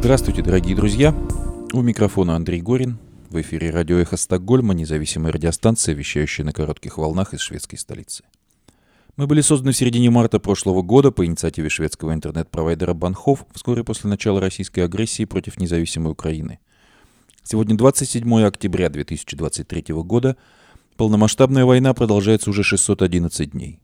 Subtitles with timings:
[0.00, 1.14] Здравствуйте, дорогие друзья!
[1.74, 2.96] У микрофона Андрей Горин.
[3.28, 8.24] В эфире радио «Эхо Стокгольма», независимая радиостанция, вещающая на коротких волнах из шведской столицы.
[9.18, 14.08] Мы были созданы в середине марта прошлого года по инициативе шведского интернет-провайдера Банхов вскоре после
[14.08, 16.60] начала российской агрессии против независимой Украины.
[17.42, 20.38] Сегодня 27 октября 2023 года.
[20.96, 23.80] Полномасштабная война продолжается уже 611 дней.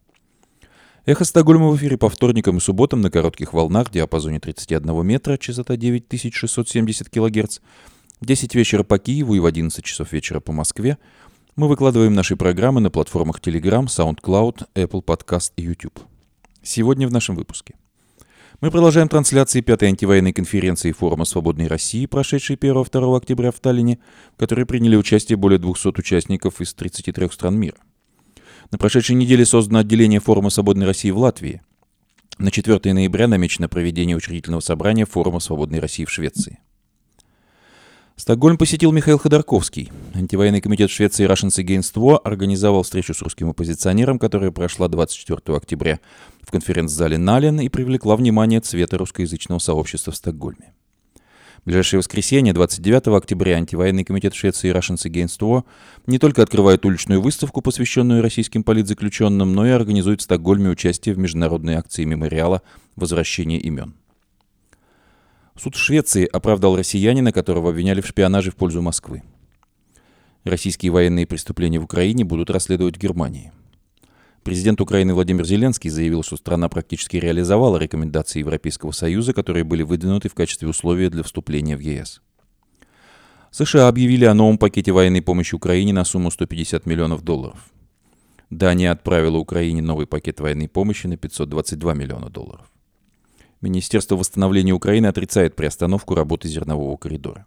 [1.06, 5.36] Эхо Стокгольма в эфире по вторникам и субботам на коротких волнах в диапазоне 31 метра,
[5.36, 7.60] частота 9670 кГц,
[8.20, 10.98] в 10 вечера по Киеву и в 11 часов вечера по Москве.
[11.54, 16.00] Мы выкладываем наши программы на платформах Telegram, SoundCloud, Apple Podcast и YouTube.
[16.64, 17.76] Сегодня в нашем выпуске.
[18.60, 24.00] Мы продолжаем трансляции пятой антивоенной конференции Форума Свободной России, прошедшей 1-2 октября в Таллине,
[24.34, 27.76] в которой приняли участие более 200 участников из 33 стран мира.
[28.70, 31.62] На прошедшей неделе создано отделение Форума Свободной России в Латвии.
[32.38, 36.58] На 4 ноября намечено проведение учредительного собрания Форума Свободной России в Швеции.
[38.16, 39.92] Стокгольм посетил Михаил Ходорковский.
[40.14, 46.00] Антивоенный комитет Швеции Russians Against War организовал встречу с русским оппозиционером, которая прошла 24 октября
[46.40, 50.75] в конференц-зале Нален и привлекла внимание цвета русскоязычного сообщества в Стокгольме
[51.66, 55.64] ближайшее воскресенье, 29 октября, антивоенный комитет Швеции Russians Against War
[56.06, 61.18] не только открывает уличную выставку, посвященную российским политзаключенным, но и организует в Стокгольме участие в
[61.18, 62.62] международной акции мемориала
[62.94, 63.94] «Возвращение имен».
[65.58, 69.22] Суд Швеции оправдал россиянина, которого обвиняли в шпионаже в пользу Москвы.
[70.44, 73.52] Российские военные преступления в Украине будут расследовать в Германии–
[74.46, 80.28] Президент Украины Владимир Зеленский заявил, что страна практически реализовала рекомендации Европейского Союза, которые были выдвинуты
[80.28, 82.22] в качестве условия для вступления в ЕС.
[83.50, 87.58] США объявили о новом пакете военной помощи Украине на сумму 150 миллионов долларов.
[88.48, 92.70] Дания отправила Украине новый пакет военной помощи на 522 миллиона долларов.
[93.60, 97.46] Министерство восстановления Украины отрицает приостановку работы зернового коридора.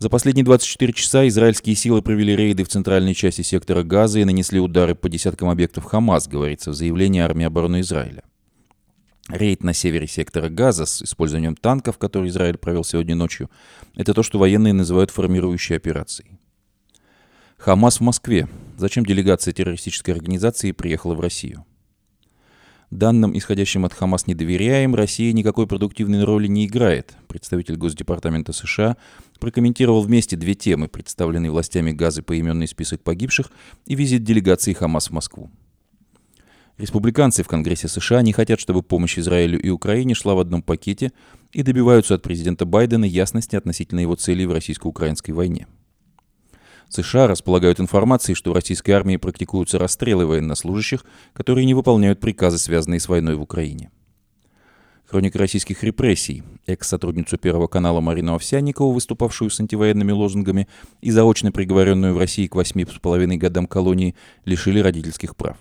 [0.00, 4.58] За последние 24 часа израильские силы провели рейды в центральной части сектора Газа и нанесли
[4.58, 8.22] удары по десяткам объектов Хамас, говорится в заявлении армии обороны Израиля.
[9.28, 13.50] Рейд на севере сектора Газа с использованием танков, который Израиль провел сегодня ночью,
[13.94, 16.38] это то, что военные называют формирующей операцией.
[17.58, 18.48] Хамас в Москве.
[18.78, 21.66] Зачем делегация террористической организации приехала в Россию?
[22.90, 27.14] Данным, исходящим от Хамас, не доверяем, Россия никакой продуктивной роли не играет.
[27.28, 28.96] Представитель Госдепартамента США
[29.40, 33.50] прокомментировал вместе две темы, представленные властями Газы поименный список погибших
[33.86, 35.50] и визит делегации Хамас в Москву.
[36.78, 41.12] Республиканцы в Конгрессе США не хотят, чтобы помощь Израилю и Украине шла в одном пакете
[41.52, 45.66] и добиваются от президента Байдена ясности относительно его целей в российско-украинской войне.
[46.88, 52.98] США располагают информацией, что в российской армии практикуются расстрелы военнослужащих, которые не выполняют приказы, связанные
[52.98, 53.90] с войной в Украине.
[55.10, 56.44] Хроника российских репрессий.
[56.66, 60.68] Экс-сотрудницу Первого канала Марину Овсянникову, выступавшую с антивоенными лозунгами
[61.00, 65.56] и заочно приговоренную в России к восьми с половиной годам колонии, лишили родительских прав.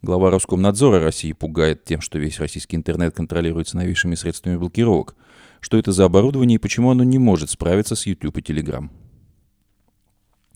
[0.00, 5.16] Глава Роскомнадзора России пугает тем, что весь российский интернет контролируется новейшими средствами блокировок.
[5.58, 8.90] Что это за оборудование и почему оно не может справиться с YouTube и Telegram.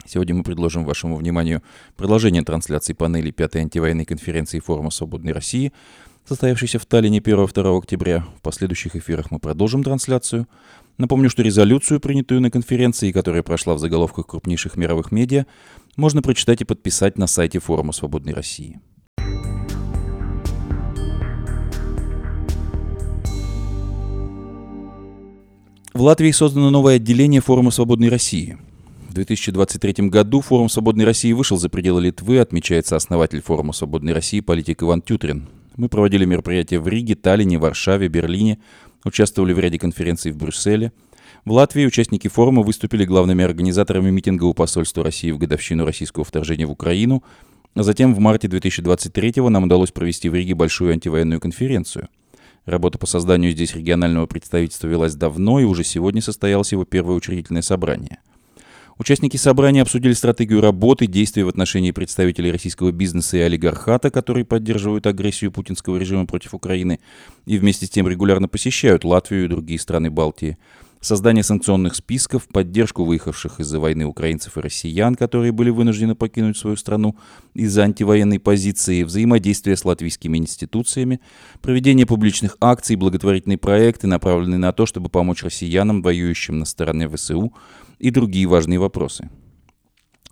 [0.07, 1.63] Сегодня мы предложим вашему вниманию
[1.97, 5.73] продолжение трансляции панели пятой антивоенной конференции Форума Свободной России,
[6.27, 8.25] состоявшейся в Таллине 1-2 октября.
[8.39, 10.49] В последующих эфирах мы продолжим трансляцию.
[10.99, 15.47] Напомню, что резолюцию, принятую на конференции, которая прошла в заголовках крупнейших мировых медиа,
[15.97, 18.81] можно прочитать и подписать на сайте Форума Свободной России.
[25.93, 28.59] В Латвии создано новое отделение Форума Свободной России–
[29.15, 34.41] в 2023 году Форум Свободной России вышел за пределы Литвы, отмечается основатель Форума Свободной России
[34.41, 35.47] политик Иван Тютрин.
[35.77, 38.59] Мы проводили мероприятия в Риге, Таллине, Варшаве, Берлине,
[39.05, 40.93] участвовали в ряде конференций в Брюсселе.
[41.45, 46.67] В Латвии участники форума выступили главными организаторами митинга у посольства России в годовщину российского вторжения
[46.67, 47.25] в Украину,
[47.75, 52.09] а затем в марте 2023 нам удалось провести в Риге большую антивоенную конференцию.
[52.67, 57.63] Работа по созданию здесь регионального представительства велась давно, и уже сегодня состоялось его первое учредительное
[57.63, 58.19] собрание–
[58.97, 65.07] Участники собрания обсудили стратегию работы, действия в отношении представителей российского бизнеса и олигархата, которые поддерживают
[65.09, 67.01] агрессию путинского режима против Украины
[67.45, 70.59] и вместе с тем регулярно посещают Латвию и другие страны Балтии,
[71.01, 76.77] создание санкционных списков, поддержку выехавших из-за войны украинцев и россиян, которые были вынуждены покинуть свою
[76.77, 77.17] страну
[77.53, 81.21] из-за антивоенной позиции, взаимодействие с латвийскими институциями,
[81.61, 87.53] проведение публичных акций, благотворительные проекты, направленные на то, чтобы помочь россиянам, воюющим на стороне ВСУ,
[88.05, 89.31] и другие важные вопросы.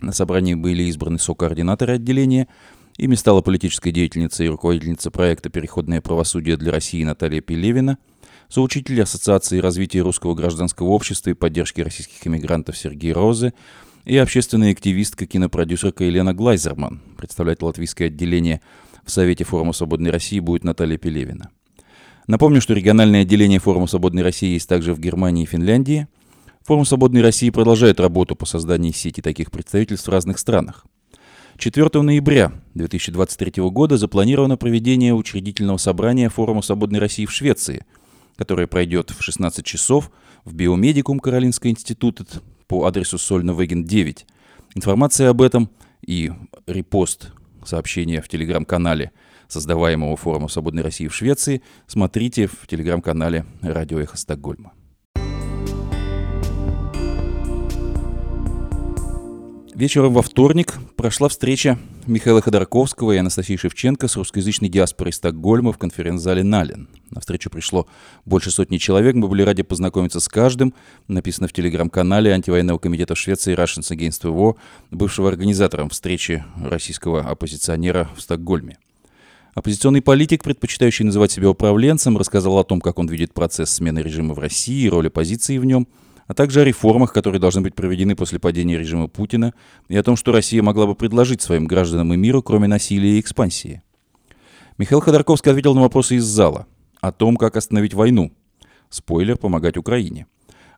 [0.03, 2.49] На собрании были избраны сокоординаторы отделения,
[2.99, 7.97] ими стала политическая деятельница и руководительница проекта «Переходное правосудие для России» Наталья Пелевина,
[8.51, 13.55] соучитель Ассоциации развития русского гражданского общества и поддержки российских иммигрантов Сергей Розы
[14.05, 17.01] и общественная активистка, кинопродюсерка Елена Глайзерман.
[17.17, 18.61] Представлять латвийское отделение
[19.03, 21.49] в Совете форума «Свободной России» будет Наталья Пелевина.
[22.27, 26.07] Напомню, что региональное отделение форума «Свободной России» есть также в Германии и Финляндии.
[26.65, 30.87] Форум «Свободной России» продолжает работу по созданию сети таких представительств в разных странах.
[31.59, 37.85] 4 ноября 2023 года запланировано проведение учредительного собрания Форума Свободной России в Швеции,
[38.37, 40.13] которое пройдет в 16 часов
[40.45, 42.25] в Биомедикум Каролинского института
[42.69, 44.25] по адресу Сольна-Веген 9.
[44.77, 45.69] Информация об этом
[46.07, 46.33] и
[46.67, 47.33] репост
[47.65, 49.11] сообщения в телеграм-канале
[49.49, 54.73] создаваемого Форума Свободной России в Швеции смотрите в телеграм-канале «Радио Эхо Стокгольма».
[59.75, 65.79] Вечером во вторник прошла встреча Михаила Ходорковского и Анастасии Шевченко с русскоязычной диаспорой Стокгольма в
[65.79, 66.89] конференц-зале «Нален».
[67.11, 67.87] На встречу пришло
[68.27, 69.15] больше сотни человек.
[69.15, 70.75] Мы были рады познакомиться с каждым.
[71.09, 74.57] Написано в телеграм-канале антивоенного комитета Швеции Russians Against War,
[74.91, 78.77] бывшего организатором встречи российского оппозиционера в Стокгольме.
[79.55, 84.35] Оппозиционный политик, предпочитающий называть себя управленцем, рассказал о том, как он видит процесс смены режима
[84.35, 85.89] в России и роль оппозиции в нем–
[86.33, 89.53] а также о реформах, которые должны быть проведены после падения режима Путина,
[89.91, 93.21] и о том, что Россия могла бы предложить своим гражданам и миру, кроме насилия и
[93.21, 93.83] экспансии.
[94.79, 96.67] Михаил Ходорковский ответил на вопросы из зала
[97.03, 98.33] о том, как остановить войну.
[98.89, 100.27] Спойлер– помогать Украине.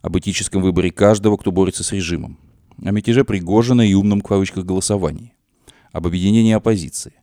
[0.01, 2.37] Об этическом выборе каждого, кто борется с режимом.
[2.83, 5.35] О мятеже Пригожина и умном в кавычках голосовании.
[5.93, 7.13] Об объединении оппозиции.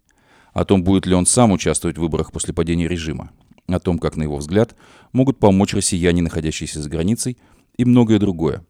[0.55, 3.31] О том, будет ли он сам участвовать в выборах после падения режима.
[3.69, 4.75] О том, как, на его взгляд,
[5.13, 7.37] могут помочь россияне, находящиеся за границей,
[7.77, 8.65] и многое другое.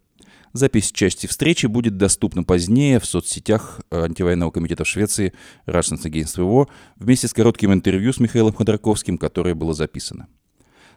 [0.53, 5.33] Запись части встречи будет доступна позднее в соцсетях э, антивоенного комитета Швеции
[5.67, 10.29] Russians Against War вместе с коротким интервью с Михаилом Ходорковским, которое было записано.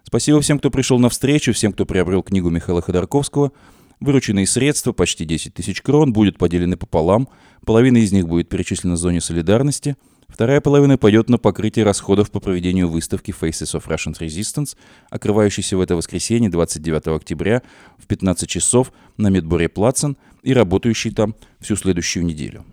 [0.04, 3.54] Спасибо всем, кто пришел на встречу, всем, кто приобрел книгу Михаила Ходорковского.
[4.02, 7.30] Вырученные средства, почти 10 тысяч крон, будут поделены пополам.
[7.66, 9.96] Половина из них будет перечислена в зоне солидарности–
[10.28, 14.76] Вторая половина пойдет на покрытие расходов по проведению выставки Faces of Russian Resistance,
[15.10, 17.62] открывающейся в это воскресенье 29 октября
[17.98, 22.66] в 15 часов на Медборе Плацен и работающей там всю следующую неделю.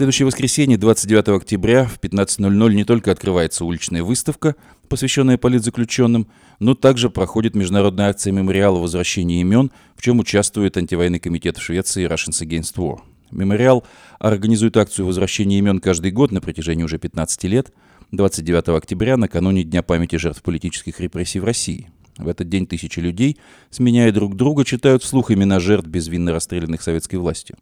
[0.00, 4.56] следующее воскресенье, 29 октября в 15.00 не только открывается уличная выставка,
[4.88, 6.26] посвященная политзаключенным,
[6.60, 12.06] но также проходит международная акция мемориала возвращения имен, в чем участвует антивоенный комитет в Швеции
[12.06, 13.00] Russians Against War.
[13.32, 13.84] Мемориал
[14.18, 17.72] организует акцию возвращения имен каждый год на протяжении уже 15 лет,
[18.12, 21.90] 29 октября, накануне Дня памяти жертв политических репрессий в России–
[22.22, 23.38] в этот день тысячи людей,
[23.70, 27.56] сменяя друг друга, читают вслух имена жертв безвинно расстрелянных советской властью.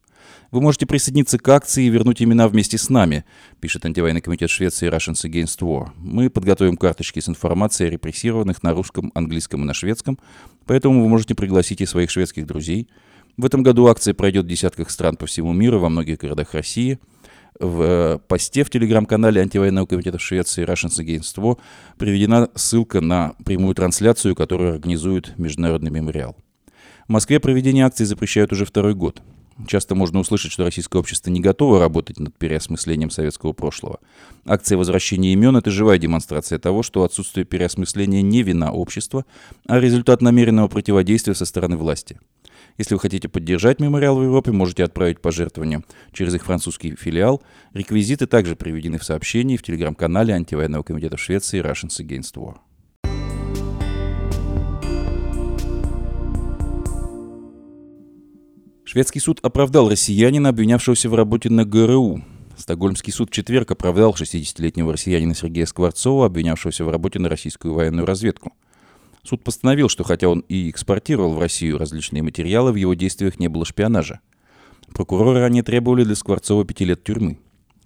[0.51, 3.25] Вы можете присоединиться к акции и вернуть имена вместе с нами,
[3.61, 5.91] пишет антивоенный комитет Швеции Russians Against War.
[5.97, 10.19] Мы подготовим карточки с информацией о репрессированных на русском, английском и на шведском,
[10.67, 12.89] поэтому вы можете пригласить и своих шведских друзей.
[13.37, 16.99] В этом году акция пройдет в десятках стран по всему миру, во многих городах России–
[17.61, 21.59] в э, посте в телеграм-канале антивоенного комитета Швеции Russians Against War
[21.99, 26.37] приведена ссылка на прямую трансляцию, которую организует Международный мемориал.
[27.07, 29.23] В Москве проведение акции запрещают уже второй год.
[29.67, 33.99] Часто можно услышать, что российское общество не готово работать над переосмыслением советского прошлого.
[34.47, 39.25] Акция возвращения имен– это живая демонстрация того, что отсутствие переосмысления не вина общества,
[39.67, 42.21] а результат намеренного противодействия со стороны власти–
[42.79, 45.83] если вы хотите поддержать мемориал в Европе, можете отправить пожертвования
[46.13, 47.43] через их французский филиал.
[47.75, 52.59] Реквизиты также приведены в сообщении в телеграм-канале антивоенного комитета в Швеции Russians Against War.
[58.85, 62.25] Шведский суд оправдал россиянина, обвинявшегося в работе на ГРУ.
[62.57, 68.07] Стокгольмский суд в четверг оправдал 60-летнего россиянина Сергея Скворцова, обвинявшегося в работе на российскую военную
[68.07, 68.53] разведку–
[69.23, 73.49] Суд постановил, что хотя он и экспортировал в Россию различные материалы, в его действиях не
[73.49, 74.21] было шпионажа.
[74.95, 77.39] Прокуроры ранее требовали для Скворцова пяти лет тюрьмы.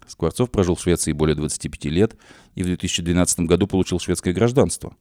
[0.06, 2.16] Скворцов прожил в Швеции более 25 лет
[2.54, 4.94] и в 2012 году получил шведское гражданство.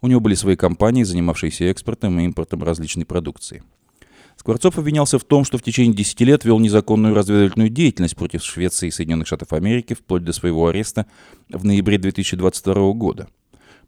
[0.00, 3.62] У него были свои компании, занимавшиеся экспортом и импортом различной продукции.
[4.36, 8.88] Скворцов обвинялся в том, что в течение 10 лет вел незаконную разведывательную деятельность против Швеции
[8.88, 11.06] и Соединенных Штатов Америки вплоть до своего ареста
[11.50, 13.28] в ноябре 2022 года–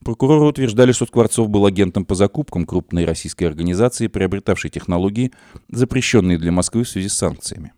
[0.05, 5.33] Прокуроры утверждали, что Скворцов был агентом по закупкам крупной российской организации, приобретавшей технологии,
[5.71, 7.73] запрещенные для Москвы в связи с санкциями.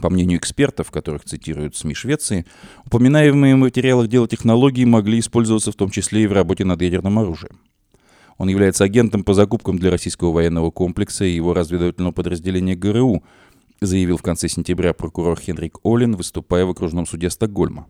[0.00, 2.46] По мнению экспертов, которых цитируют СМИ Швеции,
[2.86, 7.18] упоминаемые в материалах дела технологии могли использоваться в том числе и в работе над ядерным
[7.18, 7.58] оружием.
[8.38, 13.24] Он является агентом по закупкам для российского военного комплекса и его разведывательного подразделения ГРУ,
[13.80, 17.88] заявил в конце сентября прокурор Хенрик Олин, выступая в окружном суде Стокгольма.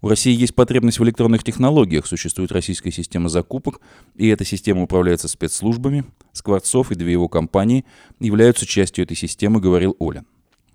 [0.00, 3.80] У России есть потребность в электронных технологиях, существует российская система закупок,
[4.14, 6.04] и эта система управляется спецслужбами.
[6.32, 7.84] Скворцов и две его компании
[8.20, 10.26] являются частью этой системы, говорил Олин.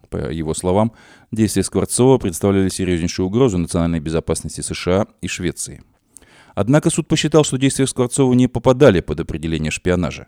[0.09, 0.91] По его словам,
[1.31, 5.81] действия Скворцова представляли серьезнейшую угрозу национальной безопасности США и Швеции.
[6.53, 10.27] Однако суд посчитал, что действия Скворцова не попадали под определение шпионажа.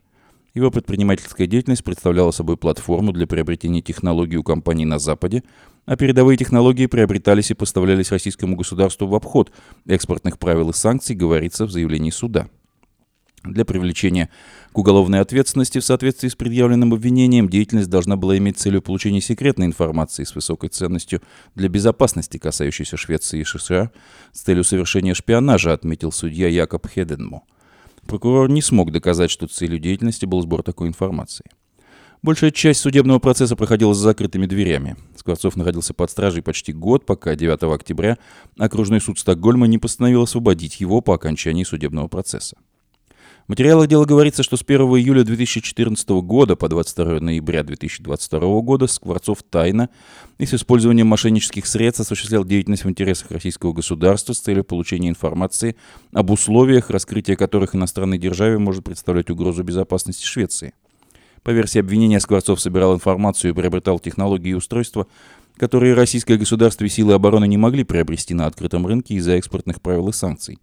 [0.55, 5.43] Его предпринимательская деятельность представляла собой платформу для приобретения технологий у компаний на Западе,
[5.85, 9.51] а передовые технологии приобретались и поставлялись российскому государству в обход
[9.85, 12.47] экспортных правил и санкций, говорится в заявлении суда.
[13.43, 14.29] Для привлечения
[14.71, 19.67] к уголовной ответственности в соответствии с предъявленным обвинением деятельность должна была иметь целью получения секретной
[19.67, 21.21] информации с высокой ценностью
[21.53, 23.91] для безопасности, касающейся Швеции и США,
[24.31, 27.43] с целью совершения шпионажа, отметил судья Якоб Хеденмо.
[28.07, 31.45] Прокурор не смог доказать, что целью деятельности был сбор такой информации.
[32.25, 34.95] Большая часть судебного процесса проходила за закрытыми дверями.
[35.15, 38.17] Скворцов находился под стражей почти год, пока 9 октября
[38.57, 42.57] окружной суд Стокгольма не постановил освободить его по окончании судебного процесса.
[43.45, 48.87] В материалах дела говорится, что с 1 июля 2014 года по 22 ноября 2022 года
[48.87, 49.91] Скворцов тайно
[50.39, 55.75] и с использованием мошеннических средств осуществлял деятельность в интересах российского государства с целью получения информации
[56.11, 60.73] об условиях, раскрытие которых иностранной державе может представлять угрозу безопасности Швеции.
[61.45, 65.05] По версии обвинения, Скворцов собирал информацию и приобретал технологии и устройства,
[65.57, 70.09] которые российское государство и силы обороны не могли приобрести на открытом рынке из-за экспортных правил
[70.09, 70.57] и санкций.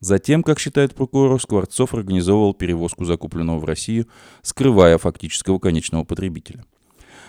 [0.00, 4.06] Затем, как считает прокурор, Скворцов организовывал перевозку закупленного в Россию,
[4.40, 6.64] скрывая фактического конечного потребителя.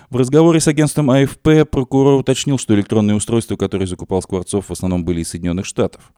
[0.09, 5.03] В разговоре с агентством АФП прокурор уточнил, что электронные устройства, которые закупал Скворцов, в основном
[5.03, 6.13] были из Соединенных Штатов.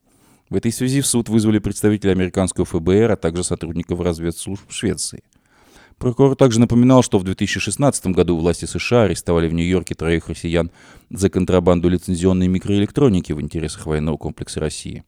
[0.52, 5.24] В этой связи в суд вызвали представителей американского ФБР, а также сотрудников разведслужб Швеции.
[5.98, 10.70] Прокурор также напоминал, что в 2016 году власти США арестовали в Нью-Йорке троих россиян
[11.10, 15.04] за контрабанду лицензионной микроэлектроники в интересах военного комплекса России.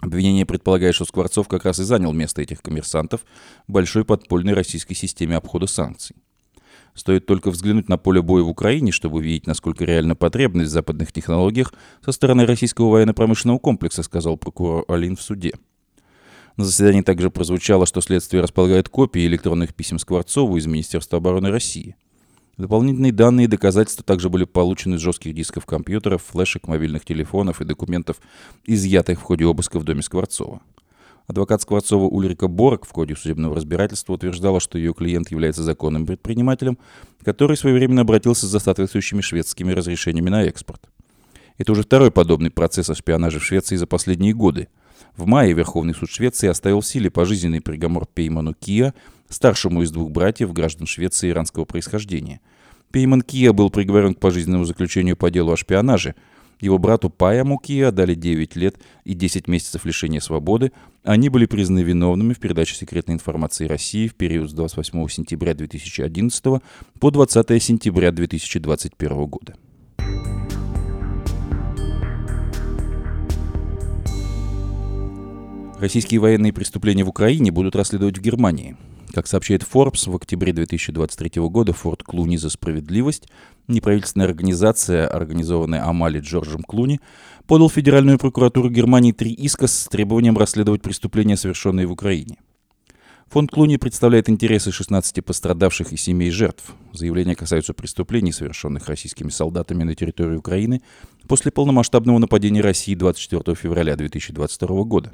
[0.00, 3.20] Обвинение предполагает, что Скворцов как раз и занял место этих коммерсантов
[3.66, 6.16] в большой подпольной российской системе обхода санкций.
[6.94, 11.12] Стоит только взглянуть на поле боя в Украине, чтобы увидеть, насколько реальна потребность в западных
[11.12, 15.52] технологиях со стороны российского военно-промышленного комплекса, сказал прокурор Алин в суде.
[16.58, 21.96] На заседании также прозвучало, что следствие располагает копии электронных писем Скворцову из Министерства обороны России–
[22.58, 27.64] Дополнительные данные и доказательства также были получены из жестких дисков компьютеров, флешек, мобильных телефонов и
[27.64, 28.16] документов,
[28.66, 30.60] изъятых в ходе обыска в доме Скворцова.
[31.28, 36.78] Адвокат Скворцова Ульрика Борг в ходе судебного разбирательства утверждала, что ее клиент является законным предпринимателем,
[37.22, 40.82] который своевременно обратился за соответствующими шведскими разрешениями на экспорт.
[41.58, 44.68] Это уже второй подобный процесс о шпионаже в Швеции за последние годы.
[45.16, 48.94] В мае Верховный суд Швеции оставил в силе пожизненный приговор Пейману Кия–
[49.28, 52.40] старшему из двух братьев, граждан Швеции иранского происхождения.
[52.90, 56.14] Пейман Кия был приговорен к пожизненному заключению по делу о шпионаже.
[56.60, 60.72] Его брату Паяму Кия дали 9 лет и 10 месяцев лишения свободы.
[61.04, 66.62] Они были признаны виновными в передаче секретной информации России в период с 28 сентября 2011
[66.98, 69.54] по 20 сентября 2021 года.
[75.80, 78.76] Российские военные преступления в Украине будут расследовать в Германии.
[79.14, 83.28] Как сообщает Forbes, в октябре 2023 года Форд Клуни за справедливость,
[83.68, 87.00] неправительственная организация, организованная Амали Джорджем Клуни,
[87.46, 92.38] подал в Федеральную прокуратуру Германии три иска с требованием расследовать преступления, совершенные в Украине.
[93.28, 96.74] Фонд Клуни представляет интересы 16 пострадавших и семей жертв.
[96.92, 100.82] Заявления касаются преступлений, совершенных российскими солдатами на территории Украины
[101.28, 105.12] после полномасштабного нападения России 24 февраля 2022 года.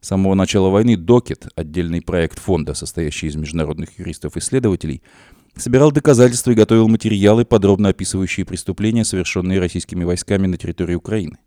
[0.00, 5.02] С самого начала войны Докет, отдельный проект фонда, состоящий из международных юристов-исследователей,
[5.56, 11.38] собирал доказательства и готовил материалы, подробно описывающие преступления, совершенные российскими войсками на территории Украины.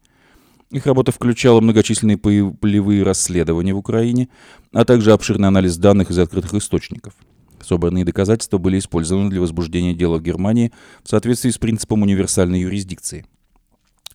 [0.69, 4.29] Их работа включала многочисленные полевые расследования в Украине,
[4.73, 7.13] а также обширный анализ данных из открытых источников.
[7.61, 10.71] Собранные доказательства были использованы для возбуждения дела в Германии
[11.03, 13.25] в соответствии с принципом универсальной юрисдикции–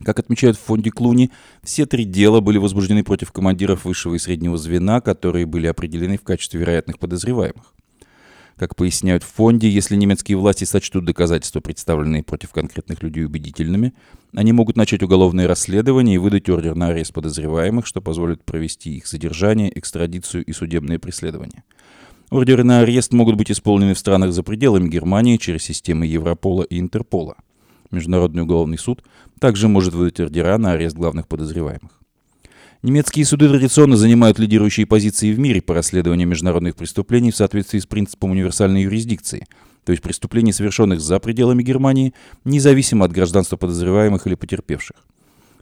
[0.04, 1.30] как отмечают в фонде Клуни,
[1.62, 6.22] все три дела были возбуждены против командиров высшего и среднего звена, которые были определены в
[6.22, 7.72] качестве вероятных подозреваемых.
[8.56, 13.92] Как поясняют в фонде, если немецкие власти сочтут доказательства, представленные против конкретных людей убедительными,
[14.34, 19.06] они могут начать уголовное расследование и выдать ордер на арест подозреваемых, что позволит провести их
[19.06, 21.64] задержание, экстрадицию и судебное преследование.
[22.30, 26.80] Ордеры на арест могут быть исполнены в странах за пределами Германии через системы Европола и
[26.80, 27.36] Интерпола.
[27.96, 29.02] Международный уголовный суд
[29.40, 31.90] также может выдать ордера на арест главных подозреваемых.
[32.82, 37.86] Немецкие суды традиционно занимают лидирующие позиции в мире по расследованию международных преступлений в соответствии с
[37.86, 39.46] принципом универсальной юрисдикции,
[39.84, 42.12] то есть преступлений, совершенных за пределами Германии,
[42.44, 44.96] независимо от гражданства подозреваемых или потерпевших.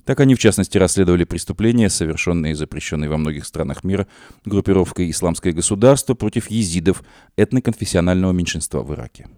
[0.05, 4.07] Так они, в частности, расследовали преступления, совершенные и запрещенные во многих странах мира
[4.45, 7.05] группировкой «Исламское государство» против езидов,
[7.37, 9.29] этноконфессионального меньшинства в Ираке.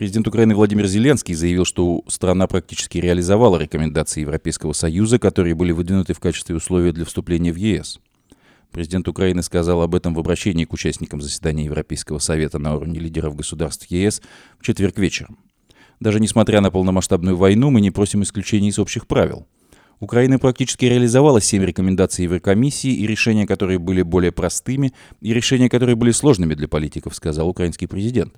[0.00, 6.14] Президент Украины Владимир Зеленский заявил, что страна практически реализовала рекомендации Европейского Союза, которые были выдвинуты
[6.14, 8.00] в качестве условия для вступления в ЕС.
[8.70, 13.36] Президент Украины сказал об этом в обращении к участникам заседания Европейского Совета на уровне лидеров
[13.36, 14.22] государств ЕС
[14.58, 15.36] в четверг вечером.
[16.00, 19.46] Даже несмотря на полномасштабную войну, мы не просим исключений из общих правил.
[19.98, 25.94] Украина практически реализовала семь рекомендаций Еврокомиссии и решения, которые были более простыми, и решения, которые
[25.94, 28.32] были сложными для политиков, сказал украинский президент.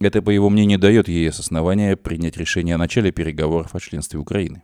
[0.00, 4.62] Это, по его мнению, дает ЕС основания принять решение о начале переговоров о членстве Украины.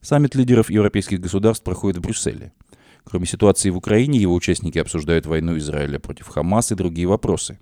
[0.00, 2.52] Саммит лидеров европейских государств проходит в Брюсселе.
[3.04, 7.58] Кроме ситуации в Украине, его участники обсуждают войну Израиля против Хамас и другие вопросы.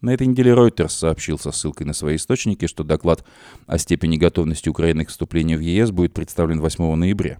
[0.00, 3.24] На этой неделе Reuters сообщил со ссылкой на свои источники, что доклад
[3.66, 7.38] о степени готовности Украины к вступлению в ЕС будет представлен 8 ноября.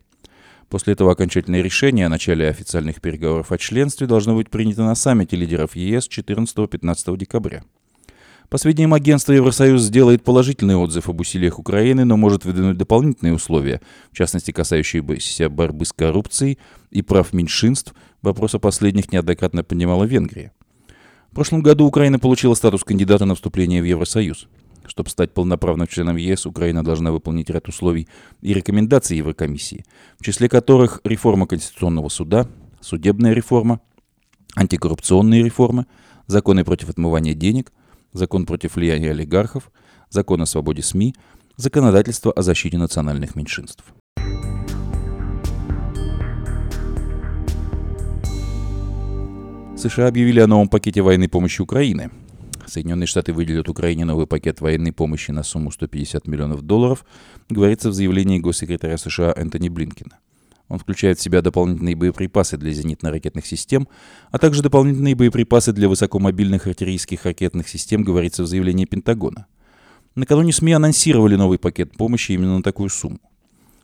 [0.69, 5.37] После этого окончательное решение о начале официальных переговоров о членстве должно быть принято на саммите
[5.37, 7.65] лидеров ЕС 14-15 декабря.
[8.53, 13.81] По сведениям агентства, Евросоюз сделает положительный отзыв об усилиях Украины, но может выдвинуть дополнительные условия,
[14.11, 16.59] в частности касающиеся борьбы с коррупцией
[16.91, 17.95] и прав меньшинств.
[18.21, 20.53] Вопрос о последних неоднократно поднимала Венгрия.
[21.31, 24.49] В прошлом году Украина получила статус кандидата на вступление в Евросоюз.
[24.85, 28.07] Чтобы стать полноправным членом ЕС, Украина должна выполнить ряд условий
[28.43, 29.87] и рекомендаций Еврокомиссии,
[30.21, 32.47] в числе которых реформа Конституционного суда,
[32.83, 33.81] судебная реформа,
[34.55, 35.87] антикоррупционные реформы,
[36.27, 37.73] законы против отмывания денег–
[38.12, 39.71] закон против влияния олигархов,
[40.11, 41.14] закон о свободе СМИ,
[41.57, 43.85] законодательство о защите национальных меньшинств.
[49.76, 52.11] США объявили о новом пакете военной помощи Украины.
[52.66, 57.04] Соединенные Штаты выделят Украине новый пакет военной помощи на сумму 150 миллионов долларов,
[57.50, 60.20] говорится в заявлении госсекретаря США Энтони Блинкина.
[60.73, 63.89] Он включает в себя дополнительные боеприпасы для зенитно-ракетных систем,
[64.31, 69.45] а также дополнительные боеприпасы для высокомобильных артиллерийских ракетных систем, говорится в заявлении Пентагона.
[70.15, 73.21] Накануне СМИ анонсировали новый пакет помощи именно на такую сумму.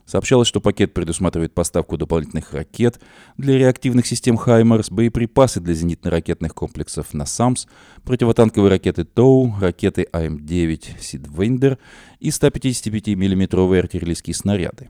[0.07, 2.99] Сообщалось, что пакет предусматривает поставку дополнительных ракет
[3.37, 7.67] для реактивных систем «Хаймерс», боеприпасы для зенитно-ракетных комплексов «Насамс»,
[8.03, 11.77] противотанковые ракеты «Тоу», ракеты АМ-9 «Сидвейндер»
[12.19, 14.89] и 155 миллиметровые артиллерийские снаряды.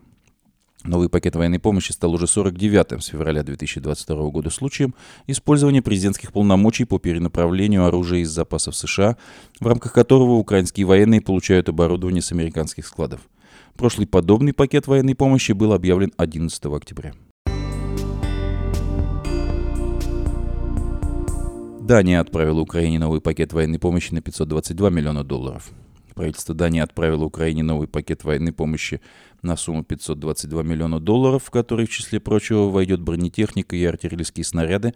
[0.85, 4.95] Новый пакет военной помощи стал уже 49-м с февраля 2022 года случаем
[5.27, 9.17] использования президентских полномочий по перенаправлению оружия из запасов США,
[9.59, 13.19] в рамках которого украинские военные получают оборудование с американских складов.
[13.75, 17.13] Прошлый подобный пакет военной помощи был объявлен 11 октября.
[21.81, 25.71] Дания отправила Украине новый пакет военной помощи на 522 миллиона долларов.
[26.19, 28.99] Правительство Дании отправило Украине новый пакет военной помощи
[29.41, 34.93] на сумму 522 миллиона долларов, в который, в числе прочего, войдет бронетехника и артиллерийские снаряды,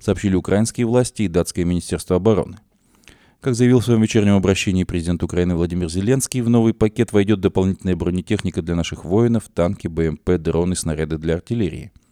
[0.00, 2.58] сообщили украинские власти и датское министерство обороны.
[3.40, 7.94] Как заявил в своем вечернем обращении президент Украины Владимир Зеленский, в новый пакет войдет дополнительная
[7.94, 11.92] бронетехника для наших воинов, танки, БМП, дроны, снаряды для артиллерии–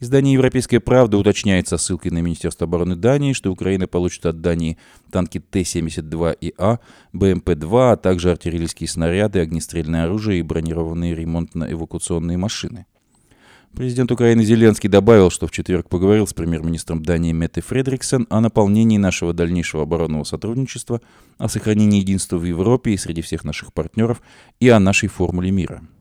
[0.00, 4.76] Издание «Европейская правда» уточняет со ссылкой на Министерство обороны Дании, что Украина получит от Дании
[5.10, 6.78] танки Т-72 и А,
[7.12, 12.86] БМП-2, а также артиллерийские снаряды, огнестрельное оружие и бронированные ремонтно-эвакуационные машины.
[13.72, 18.98] Президент Украины Зеленский добавил, что в четверг поговорил с премьер-министром Дании Метте Фредриксен о наполнении
[18.98, 21.00] нашего дальнейшего оборонного сотрудничества,
[21.38, 24.22] о сохранении единства в Европе и среди всех наших партнеров
[24.60, 25.82] и о нашей формуле мира–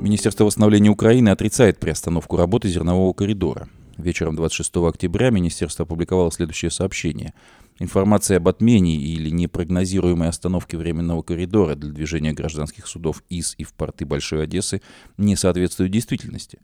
[0.00, 3.68] Министерство восстановления Украины отрицает приостановку работы зернового коридора.
[3.96, 7.32] Вечером 26 октября министерство опубликовало следующее сообщение.
[7.78, 13.72] Информация об отмене или непрогнозируемой остановке временного коридора для движения гражданских судов из и в
[13.72, 14.82] порты Большой Одессы
[15.16, 16.58] не соответствует действительности.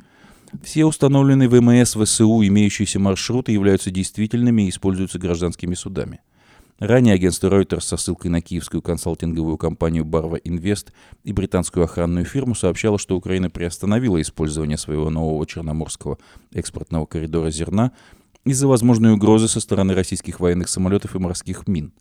[0.63, 6.21] Все установленные ВМС ВСУ имеющиеся маршруты являются действительными и используются гражданскими судами.
[6.83, 10.89] Ранее агентство Reuters со ссылкой на киевскую консалтинговую компанию Barva Invest
[11.23, 16.19] и британскую охранную фирму сообщало, что Украина приостановила использование своего нового черноморского
[16.53, 17.93] экспортного коридора зерна
[18.45, 21.93] из-за возможной угрозы со стороны российских военных самолетов и морских мин.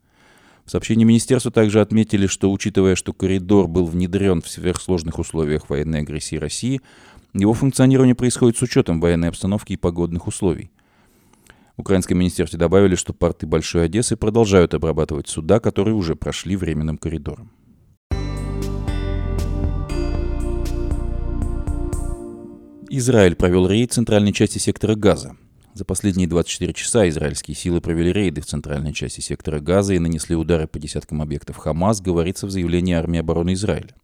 [0.66, 6.00] В сообщении министерства также отметили, что учитывая, что коридор был внедрен в сверхсложных условиях военной
[6.00, 6.82] агрессии России,
[7.36, 10.72] его функционирование происходит с учетом военной обстановки и погодных условий.
[11.78, 17.52] Украинском министерстве добавили, что порты Большой Одессы продолжают обрабатывать суда, которые уже прошли временным коридором.
[22.94, 25.38] Израиль провел рейд центральной части сектора Газа.
[25.74, 30.36] За последние 24 часа израильские силы провели рейды в центральной части сектора Газа и нанесли
[30.36, 33.96] удары по десяткам объектов Хамас, говорится в заявлении армии обороны Израиля.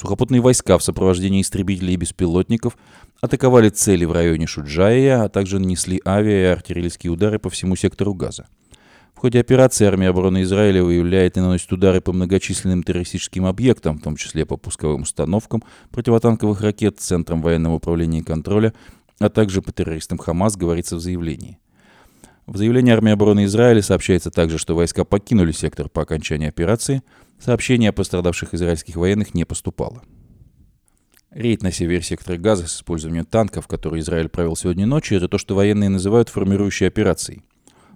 [0.00, 2.78] Сухопутные войска в сопровождении истребителей и беспилотников
[3.20, 8.14] атаковали цели в районе Шуджая, а также нанесли авиа и артиллерийские удары по всему сектору
[8.14, 8.46] Газа.
[9.14, 14.02] В ходе операции армия обороны Израиля выявляет и наносит удары по многочисленным террористическим объектам, в
[14.02, 18.72] том числе по пусковым установкам противотанковых ракет, центрам военного управления и контроля,
[19.18, 21.58] а также по террористам Хамас, говорится в заявлении.
[22.46, 27.02] В заявлении армии обороны Израиля сообщается также, что войска покинули сектор по окончании операции.
[27.40, 30.02] Сообщение о пострадавших израильских военных не поступало.
[31.30, 35.38] Рейд на севере сектора Газа с использованием танков, который Израиль провел сегодня ночью, это то,
[35.38, 37.42] что военные называют формирующей операцией.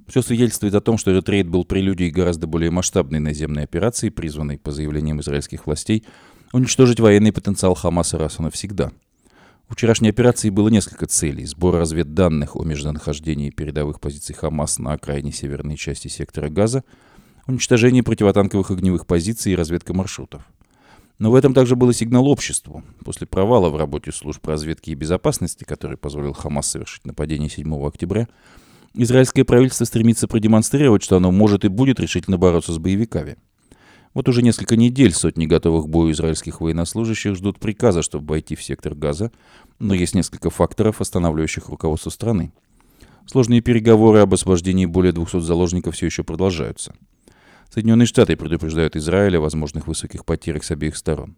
[0.07, 4.59] Все свидетельствует о том, что этот рейд был прелюдией гораздо более масштабной наземной операции, призванной,
[4.59, 6.05] по заявлениям израильских властей,
[6.53, 8.93] уничтожить военный потенциал Хамаса раз и навсегда–
[9.71, 11.47] у вчерашней операции было несколько целей.
[11.47, 16.85] Сбор разведданных о междонахождении передовых позиций Хамас на окраине северной части сектора Газа,
[17.47, 20.43] уничтожение противотанковых огневых позиций и разведка маршрутов.
[21.19, 22.83] Но в этом также был и сигнал обществу.
[23.05, 28.29] После провала в работе служб разведки и безопасности, который позволил Хамас совершить нападение 7 октября,
[28.95, 33.37] израильское правительство стремится продемонстрировать, что оно может и будет решительно бороться с боевиками–
[34.15, 38.63] вот уже несколько недель сотни готовых к бою израильских военнослужащих ждут приказа, чтобы войти в
[38.63, 39.33] сектор газа,
[39.81, 42.53] но есть несколько факторов, останавливающих руководство страны.
[43.27, 46.95] Сложные переговоры об освобождении более 200 заложников все еще продолжаются.
[47.71, 51.37] Соединенные Штаты предупреждают Израиль о возможных высоких потерях с обеих сторон.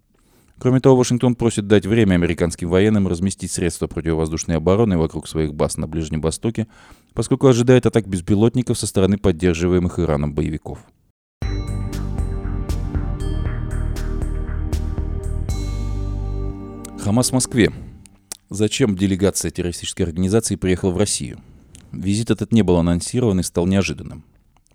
[0.58, 5.76] Кроме того, Вашингтон просит дать время американским военным разместить средства противовоздушной обороны вокруг своих баз
[5.76, 6.66] на Ближнем Востоке,
[7.12, 10.78] поскольку ожидает атак беспилотников со стороны поддерживаемых Ираном боевиков.
[16.98, 17.70] Хамас в Москве.
[18.48, 21.38] Зачем делегация террористической организации приехала в Россию?
[21.92, 24.24] Визит этот не был анонсирован и стал неожиданным.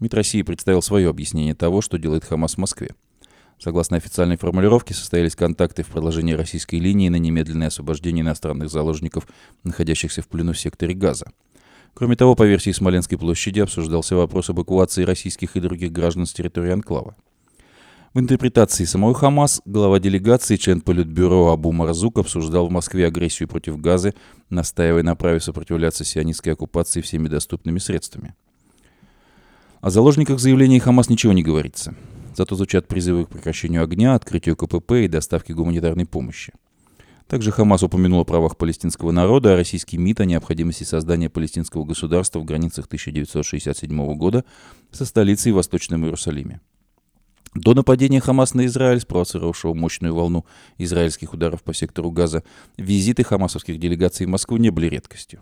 [0.02, 2.96] МИД России представил свое объяснение того, что делает Хамас в Москве.
[3.60, 9.28] Согласно официальной формулировке, состоялись контакты в продолжении российской линии на немедленное освобождение иностранных заложников,
[9.64, 11.28] находящихся в плену в секторе Газа.
[11.94, 16.72] Кроме того, по версии Смоленской площади обсуждался вопрос эвакуации российских и других граждан с территории
[16.72, 17.16] Анклава.
[18.16, 23.80] В интерпретации самой Хамас глава делегации член Политбюро Абу Марзук обсуждал в Москве агрессию против
[23.80, 24.16] Газы,
[24.50, 28.34] настаивая на праве сопротивляться сионистской оккупации всеми доступными средствами.
[29.82, 31.96] О заложниках заявлений Хамас ничего не говорится.
[32.36, 36.54] Зато звучат призывы к прекращению огня, открытию КПП и доставке гуманитарной помощи.
[37.28, 42.40] Также Хамас упомянул о правах палестинского народа, а российский МИД о необходимости создания палестинского государства
[42.40, 44.46] в границах 1967 года
[44.92, 46.62] со столицей в Восточном Иерусалиме.
[47.56, 50.46] До нападения Хамас на Израиль, спровоцировавшего мощную волну
[50.78, 52.44] израильских ударов по сектору Газа,
[52.78, 55.42] визиты хамасовских делегаций в Москву не были редкостью.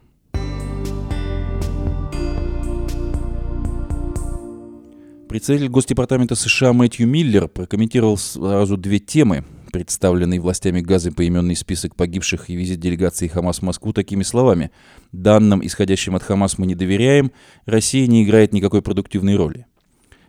[5.29, 12.49] Представитель Госдепартамента США Мэтью Миллер прокомментировал сразу две темы, представленные властями Газы поименный список погибших
[12.49, 14.71] и визит делегации Хамас в Москву такими словами.
[15.11, 17.31] «Данным, исходящим от Хамас, мы не доверяем.
[17.67, 19.67] Россия не играет никакой продуктивной роли».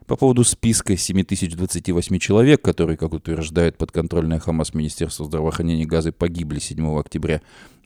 [0.07, 6.99] По поводу списка 7028 человек, которые, как утверждает подконтрольное Хамас Министерство здравоохранения Газы, погибли 7
[6.99, 7.41] октября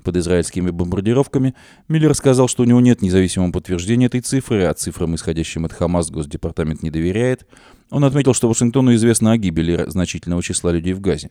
[0.05, 1.55] под израильскими бомбардировками,
[1.89, 6.11] Миллер сказал, что у него нет независимого подтверждения этой цифры, а цифрам, исходящим от Хамас,
[6.11, 7.47] Госдепартамент не доверяет.
[7.91, 11.31] Он отметил, что Вашингтону известно о гибели значительного числа людей в Газе.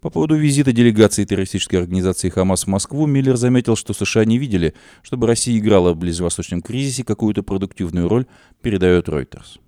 [0.00, 4.74] По поводу визита делегации террористической организации «Хамас» в Москву Миллер заметил, что США не видели,
[5.02, 8.26] чтобы Россия играла в ближневосточном кризисе какую-то продуктивную роль,
[8.62, 9.60] передает Reuters.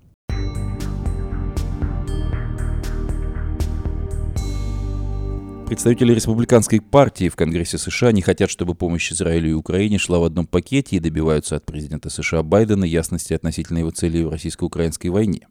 [5.66, 10.24] Представители республиканской партии в Конгрессе США не хотят, чтобы помощь Израилю и Украине шла в
[10.24, 15.48] одном пакете и добиваются от президента США Байдена ясности относительно его целей в российско-украинской войне.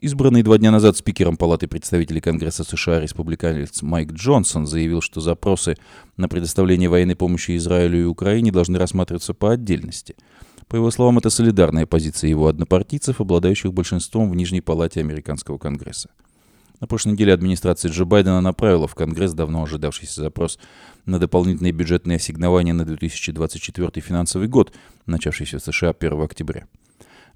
[0.00, 5.76] Избранный два дня назад спикером Палаты представителей Конгресса США республиканец Майк Джонсон заявил, что запросы
[6.16, 10.14] на предоставление военной помощи Израилю и Украине должны рассматриваться по отдельности.
[10.68, 16.10] По его словам, это солидарная позиция его однопартийцев, обладающих большинством в Нижней Палате Американского Конгресса.
[16.82, 20.58] На прошлой неделе администрация Джо Байдена направила в Конгресс давно ожидавшийся запрос
[21.06, 24.74] на дополнительные бюджетные ассигнования на 2024 финансовый год,
[25.06, 26.66] начавшийся в США 1 октября.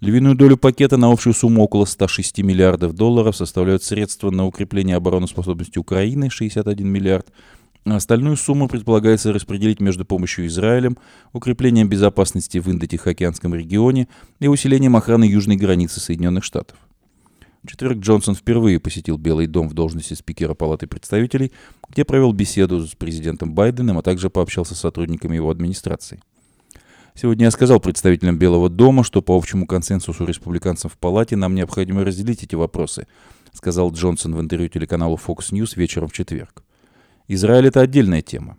[0.00, 5.78] Львиную долю пакета на общую сумму около 106 миллиардов долларов составляют средства на укрепление обороноспособности
[5.78, 7.28] Украины 61 миллиард,
[7.84, 10.98] остальную сумму предполагается распределить между помощью Израилем,
[11.32, 14.08] укреплением безопасности в Индо-Тихоокеанском регионе
[14.40, 16.76] и усилением охраны южной границы Соединенных Штатов.
[17.66, 21.52] Четверг Джонсон впервые посетил Белый дом в должности спикера Палаты представителей,
[21.88, 26.20] где провел беседу с президентом Байденом, а также пообщался с сотрудниками его администрации.
[27.14, 32.04] Сегодня я сказал представителям Белого дома, что по общему консенсусу республиканцев в палате нам необходимо
[32.04, 33.06] разделить эти вопросы,
[33.52, 36.62] сказал Джонсон в интервью телеканалу Fox News вечером в четверг.
[37.26, 38.58] Израиль– это отдельная тема.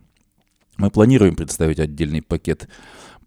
[0.77, 2.67] Мы планируем представить отдельный пакет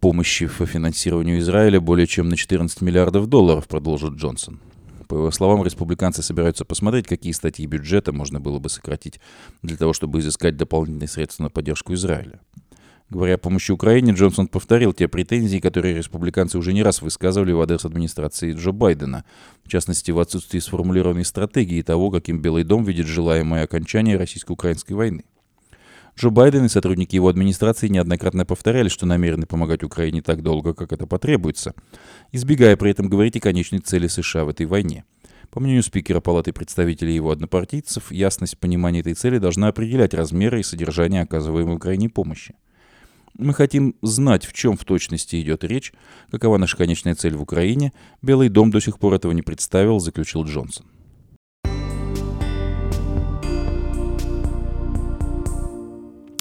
[0.01, 4.61] помощи по финансированию Израиля более чем на 14 миллиардов долларов, продолжит Джонсон.
[5.11, 9.18] По его словам, республиканцы собираются посмотреть, какие статьи бюджета можно было бы сократить
[9.61, 12.38] для того, чтобы изыскать дополнительные средства на поддержку Израиля.
[13.09, 17.61] Говоря о помощи Украине, Джонсон повторил те претензии, которые республиканцы уже не раз высказывали в
[17.61, 19.25] адрес администрации Джо Байдена,
[19.64, 25.25] в частности, в отсутствии сформулированной стратегии того, каким Белый дом видит желаемое окончание российско-украинской войны.
[26.20, 30.92] Джо Байден и сотрудники его администрации неоднократно повторяли, что намерены помогать Украине так долго, как
[30.92, 31.74] это потребуется,
[32.30, 35.04] избегая при этом говорить о конечной цели США в этой войне.
[35.48, 40.62] По мнению спикера Палаты представителей его однопартийцев, ясность понимания этой цели должна определять размеры и
[40.62, 42.54] содержание оказываемой Украине помощи.
[43.38, 45.94] Мы хотим знать, в чем в точности идет речь,
[46.30, 47.94] какова наша конечная цель в Украине.
[48.20, 50.85] Белый дом до сих пор этого не представил, заключил Джонсон.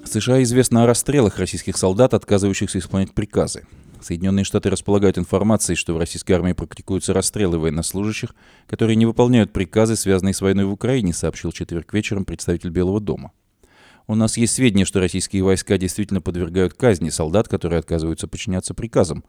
[0.09, 3.65] США известно о расстрелах российских солдат, отказывающихся исполнять приказы.
[4.01, 8.33] Соединенные Штаты располагают информацией, что в российской армии практикуются расстрелы военнослужащих,
[8.67, 13.31] которые не выполняют приказы, связанные с войной в Украине, сообщил четверг вечером представитель Белого дома.
[14.07, 19.23] У нас есть сведения, что российские войска действительно подвергают казни солдат, которые отказываются подчиняться приказам,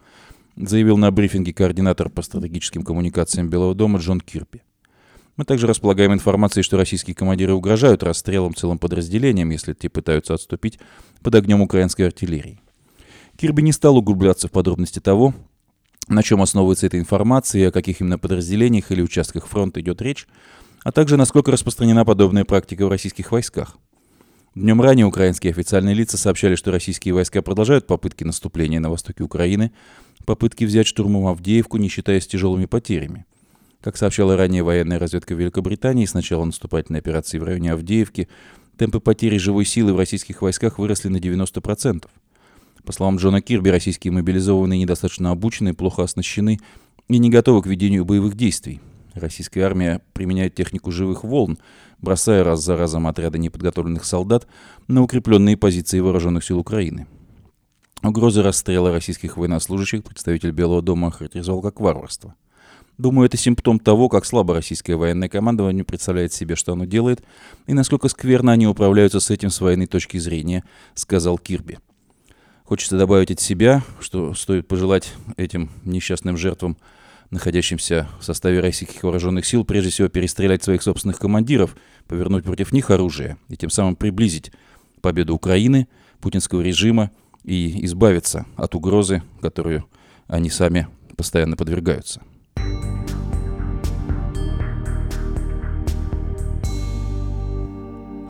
[0.55, 4.61] заявил на брифинге координатор по стратегическим коммуникациям Белого дома Джон Кирпи.
[5.37, 10.79] Мы также располагаем информацией, что российские командиры угрожают расстрелом целым подразделениям, если те пытаются отступить
[11.21, 12.59] под огнем украинской артиллерии.
[13.37, 15.33] Кирби не стал углубляться в подробности того,
[16.07, 20.27] на чем основывается эта информация о каких именно подразделениях или участках фронта идет речь,
[20.83, 23.77] а также насколько распространена подобная практика в российских войсках.
[24.53, 29.71] Днем ранее украинские официальные лица сообщали, что российские войска продолжают попытки наступления на востоке Украины,
[30.25, 33.25] попытки взять штурмом Авдеевку, не считаясь тяжелыми потерями.
[33.81, 38.27] Как сообщала ранее военная разведка Великобритании, с начала наступательной операции в районе Авдеевки
[38.77, 42.05] темпы потери живой силы в российских войсках выросли на 90%.
[42.83, 46.59] По словам Джона Кирби, российские мобилизованные недостаточно обучены, плохо оснащены
[47.07, 48.81] и не готовы к ведению боевых действий.
[49.15, 51.57] Российская армия применяет технику живых волн,
[51.99, 54.47] бросая раз за разом отряды неподготовленных солдат
[54.87, 57.07] на укрепленные позиции вооруженных сил Украины.
[58.03, 62.35] Угрозы расстрела российских военнослужащих представитель Белого дома охарактеризовал как варварство.
[63.01, 67.23] Думаю, это симптом того, как слабо российское военное командование представляет себе, что оно делает,
[67.65, 71.79] и насколько скверно они управляются с этим с военной точки зрения, сказал Кирби.
[72.63, 76.77] Хочется добавить от себя, что стоит пожелать этим несчастным жертвам,
[77.31, 81.75] находящимся в составе российских вооруженных сил, прежде всего перестрелять своих собственных командиров,
[82.07, 84.51] повернуть против них оружие и тем самым приблизить
[85.01, 85.87] победу Украины,
[86.19, 87.09] путинского режима
[87.43, 89.87] и избавиться от угрозы, которую
[90.27, 90.87] они сами
[91.17, 92.21] постоянно подвергаются.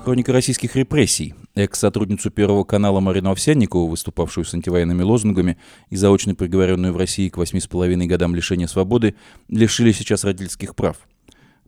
[0.04, 1.36] Хроника российских репрессий.
[1.54, 5.58] Экс-сотрудницу Первого канала Марину Овсянникову, выступавшую с антивоенными лозунгами
[5.92, 9.14] и заочно приговоренную в России к 8,5 годам лишения свободы,
[9.48, 10.98] лишили сейчас родительских прав.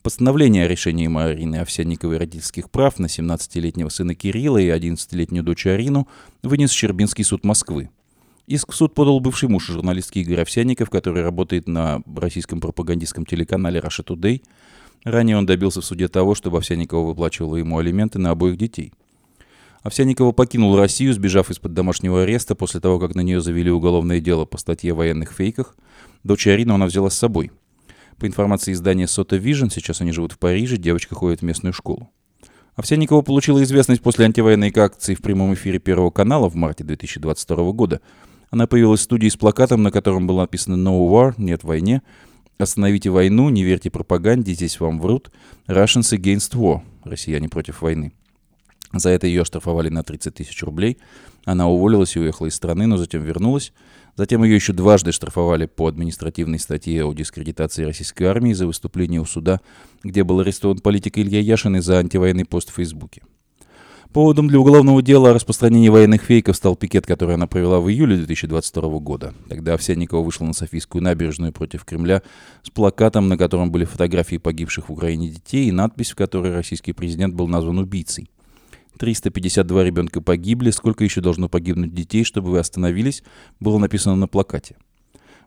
[0.01, 6.07] Постановление о решении Марины Овсянниковой родительских прав на 17-летнего сына Кирилла и 11-летнюю дочь Арину
[6.41, 7.91] вынес Щербинский суд Москвы.
[8.47, 13.79] Иск в суд подал бывший муж журналистки Игорь Овсянников, который работает на российском пропагандистском телеканале
[13.79, 14.41] Russia Today–
[15.03, 18.93] Ранее он добился в суде того, чтобы Овсяникова выплачивала ему алименты на обоих детей.
[19.81, 24.45] Овсяникова покинул Россию, сбежав из-под домашнего ареста после того, как на нее завели уголовное дело
[24.45, 25.75] по статье о военных фейках.
[26.23, 27.51] Дочь Арину она взяла с собой.
[28.17, 32.09] По информации издания Soto Vision, сейчас они живут в Париже, девочка ходит в местную школу.
[32.75, 37.99] Овсяникова получила известность после антивоенной акции в прямом эфире Первого канала в марте 2022 года.
[38.51, 42.01] Она появилась в студии с плакатом, на котором было написано «No war», «Нет войне»,
[42.57, 45.31] Остановите войну, не верьте пропаганде, здесь вам врут.
[45.67, 46.81] Russians against war.
[47.03, 48.13] Россияне против войны.
[48.93, 50.97] За это ее оштрафовали на 30 тысяч рублей.
[51.45, 53.73] Она уволилась и уехала из страны, но затем вернулась.
[54.15, 59.25] Затем ее еще дважды штрафовали по административной статье о дискредитации российской армии за выступление у
[59.25, 59.59] суда,
[60.03, 63.23] где был арестован политик Илья Яшин из-за антивоенный пост в Фейсбуке.
[64.13, 68.15] Поводом для уголовного дела о распространении военных фейков стал пикет, который она провела в июле
[68.17, 69.33] 2022 года.
[69.49, 72.21] Тогда Овсянникова вышла на Софийскую набережную против Кремля
[72.61, 76.93] с плакатом, на котором были фотографии погибших в Украине детей и надпись, в которой российский
[76.93, 78.29] президент был назван убийцей.
[78.99, 83.23] 352 ребенка погибли, сколько еще должно погибнуть детей, чтобы вы остановились,
[83.59, 84.75] было написано на плакате.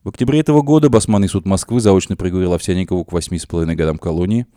[0.03, 4.49] В октябре этого года Басманный суд Москвы заочно приговорил Овсянникову к 8,5 годам колонии–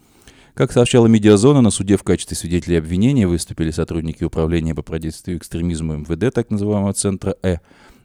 [0.53, 5.97] как сообщала «Медиазона», на суде в качестве свидетелей обвинения выступили сотрудники Управления по противодействию экстремизму
[5.97, 7.57] МВД, так называемого Центра «Э»,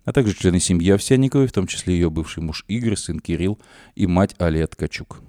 [0.05, 3.59] а также члены семьи Овсянниковой, в том числе ее бывший муж Игорь, сын Кирилл
[3.95, 5.23] и мать Алия Ткачук.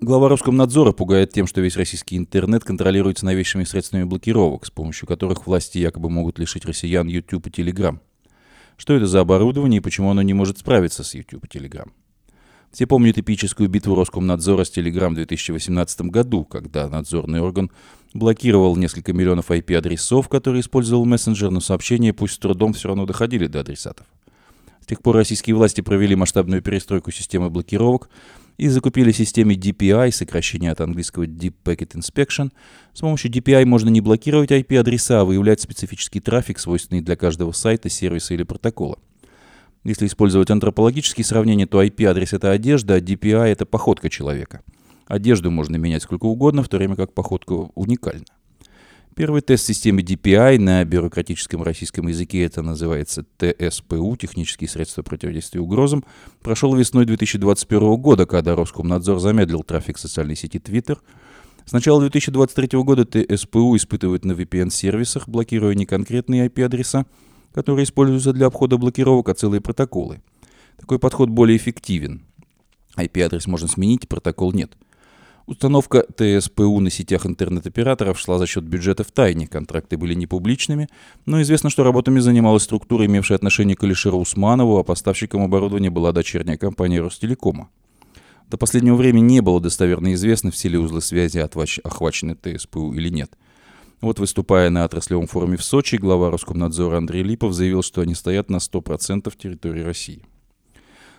[0.00, 5.46] Глава Роскомнадзора пугает тем, что весь российский интернет контролируется новейшими средствами блокировок, с помощью которых
[5.46, 7.98] власти якобы могут лишить россиян YouTube и Telegram.
[8.76, 11.90] Что это за оборудование и почему оно не может справиться с YouTube и Telegram?
[12.72, 17.70] Все помнят эпическую битву Роскомнадзора с Telegram в 2018 году, когда надзорный орган
[18.12, 23.46] блокировал несколько миллионов IP-адресов, которые использовал мессенджер, но сообщения пусть с трудом все равно доходили
[23.46, 24.06] до адресатов.
[24.82, 28.10] С тех пор российские власти провели масштабную перестройку системы блокировок
[28.56, 32.50] и закупили системе DPI, сокращение от английского Deep Packet Inspection.
[32.92, 37.88] С помощью DPI можно не блокировать IP-адреса, а выявлять специфический трафик, свойственный для каждого сайта,
[37.88, 38.98] сервиса или протокола.
[39.84, 44.62] Если использовать антропологические сравнения, то IP-адрес— это одежда, а DPI— это походка человека.
[45.06, 48.24] Одежду можно менять сколько угодно, в то время как походка уникальна.
[49.16, 56.04] Первый тест системы DPI на бюрократическом российском языке, это называется ТСПУ, технические средства противодействия угрозам,
[56.42, 60.98] прошел весной 2021 года, когда Роскомнадзор замедлил трафик социальной сети Twitter.
[61.64, 67.06] С начала 2023 года ТСПУ испытывают на VPN-сервисах, блокируя не конкретные IP-адреса,
[67.54, 70.20] которые используются для обхода блокировок, а целые протоколы.
[70.78, 72.26] Такой подход более эффективен.
[72.98, 74.76] IP-адрес можно сменить, протокол нет–
[75.46, 80.88] Установка ТСПУ на сетях интернет-операторов шла за счет бюджета в тайне, контракты были не публичными,
[81.24, 86.10] но известно, что работами занималась структура, имевшая отношение к Алишеру Усманову, а поставщиком оборудования была
[86.10, 87.68] дочерняя компания Ростелекома.
[88.50, 93.30] До последнего времени не было достоверно известно, все ли узлы связи охвачены ТСПУ или нет.
[94.00, 98.50] Вот выступая на отраслевом форуме в Сочи, глава Роскомнадзора Андрей Липов заявил, что они стоят
[98.50, 100.24] на 100% территории России.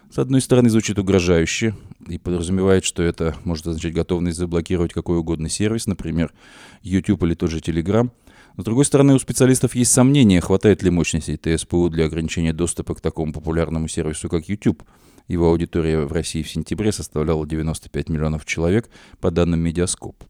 [0.10, 1.76] С одной стороны, звучит угрожающе
[2.08, 6.34] и подразумевает, что это может означать готовность заблокировать какой угодно сервис, например,
[6.82, 8.10] YouTube или тот же Telegram.
[8.56, 13.02] С другой стороны, у специалистов есть сомнения, хватает ли мощности ТСПУ для ограничения доступа к
[13.02, 14.82] такому популярному сервису, как YouTube.
[15.28, 18.90] Его аудитория в России в сентябре составляла 95 миллионов человек,
[19.20, 20.24] по данным Медиаскоп.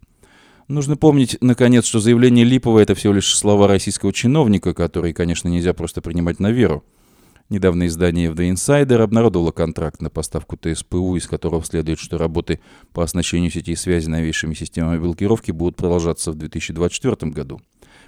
[0.67, 5.73] Нужно помнить, наконец, что заявление Липова– это всего лишь слова российского чиновника, которые, конечно, нельзя
[5.73, 6.83] просто принимать на веру.
[7.49, 12.60] Недавно издание The Insider обнародовало контракт на поставку ТСПУ, из которого следует, что работы
[12.91, 17.62] по оснащению сетей связи новейшими системами блокировки будут продолжаться в 2024 году.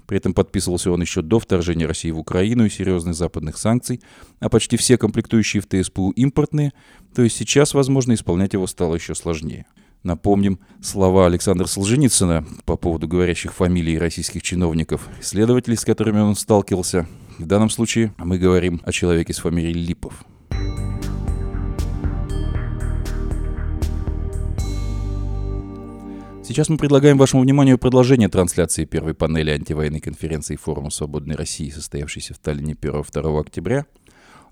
[0.07, 4.01] При этом подписывался он еще до вторжения России в Украину и серьезных западных санкций,
[4.39, 6.73] а почти все комплектующие в ТСПУ импортные,
[7.15, 9.65] то есть сейчас, возможно, исполнять его стало еще сложнее.
[10.03, 17.05] Напомним слова Александра Солженицына по поводу говорящих фамилий российских чиновников, исследователей, с которыми он сталкивался,
[17.37, 20.23] в данном случае мы говорим о человеке с фамилией Липов.
[26.49, 32.33] Сейчас мы предлагаем вашему вниманию продолжение трансляции первой панели антивоенной конференции Форума Свободной России, состоявшейся
[32.33, 33.85] в Таллине 1-2 октября.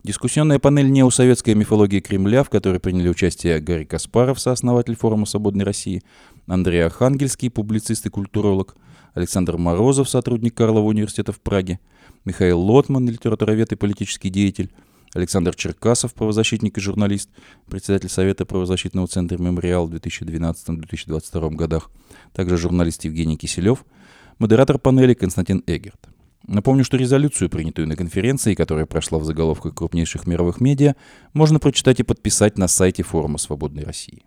[0.08, 6.02] Дискуссионная панель «Неосоветская мифология Кремля», в которой приняли участие Гарри Каспаров, сооснователь Форума Свободной России,
[6.48, 8.78] Андрей Архангельский, публицист и культуролог,
[9.15, 11.82] Александр Морозов, сотрудник Карлова университета в Праге–
[12.24, 14.72] Михаил Лотман, литературовед и политический деятель,
[15.13, 17.30] Александр Черкасов, правозащитник и журналист,
[17.70, 21.91] председатель Совета правозащитного центра «Мемориал» в 2012-2022 годах,
[22.32, 23.84] также журналист Евгений Киселев,
[24.39, 26.00] модератор панели Константин Эгерт.
[26.47, 30.95] Напомню, что резолюцию, принятую на конференции, которая прошла в заголовках крупнейших мировых медиа,
[31.33, 34.23] можно прочитать и подписать на сайте Форума Свободной России.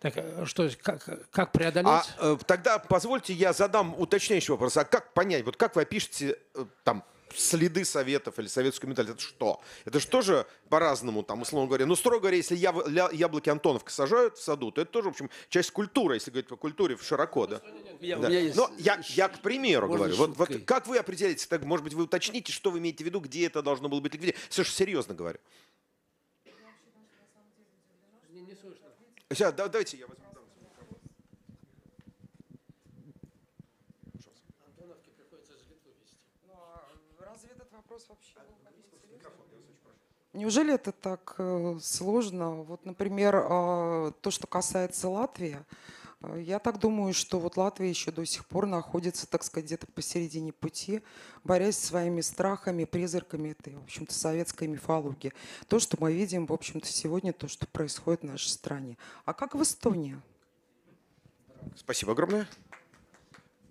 [0.00, 1.88] Так, э, что, как, как преодолеть?
[1.88, 4.76] А э, тогда позвольте я задам уточняющий вопрос.
[4.76, 7.02] А как понять, вот как вы опишете э, там
[7.34, 9.60] следы советов или советскую медаль, это что?
[9.84, 11.86] Это же тоже по-разному, там, условно говоря.
[11.86, 12.74] Ну, строго говоря, если я,
[13.12, 16.56] яблоки Антоновка сажают в саду, то это тоже, в общем, часть культуры, если говорить по
[16.56, 17.60] культуре широко, да?
[18.00, 18.28] Я, да.
[18.28, 18.56] Есть...
[18.56, 21.94] Но я, я, к примеру Можно говорю, вот, вот как вы определяете, так, может быть,
[21.94, 24.46] вы уточните, что вы имеете в виду, где это должно было быть ликвидировано?
[24.50, 25.38] Слушай, серьезно говорю.
[28.30, 28.88] Не, не слышно.
[29.30, 30.33] Сейчас, да, давайте я возьму.
[40.34, 42.64] Неужели это так э, сложно?
[42.64, 45.58] Вот, например, а, то, что касается Латвии,
[46.22, 49.86] э, я так думаю, что вот Латвия еще до сих пор находится, так сказать, где-то
[49.86, 51.02] посередине пути,
[51.44, 55.32] борясь со своими страхами, призраками этой, в общем-то, советской мифологии.
[55.68, 58.98] То, что мы видим, в общем-то, сегодня, то, что происходит в нашей стране.
[59.24, 60.20] А как в Эстонии?
[61.76, 62.48] Спасибо огромное.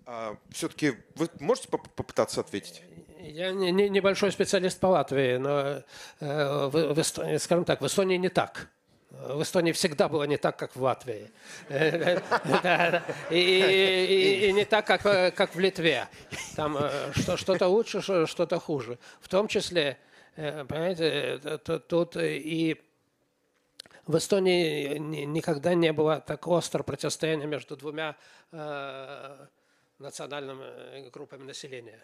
[0.06, 2.82] А, все-таки вы можете попытаться ответить?
[3.26, 5.82] Я не, не, небольшой специалист по Латвии, но,
[6.20, 8.68] э, в, в Эстонии, скажем так, в Эстонии не так.
[9.10, 11.30] В Эстонии всегда было не так, как в Латвии.
[11.70, 12.20] Э,
[13.30, 16.08] и, не так, как, в Литве.
[16.54, 16.76] Там
[17.14, 18.98] что-то лучше, что-то хуже.
[19.20, 19.96] В том числе,
[20.36, 21.58] понимаете,
[21.88, 22.76] тут и
[24.06, 28.16] в Эстонии никогда не было так остро противостояния между двумя
[29.98, 32.00] национальными группами населения.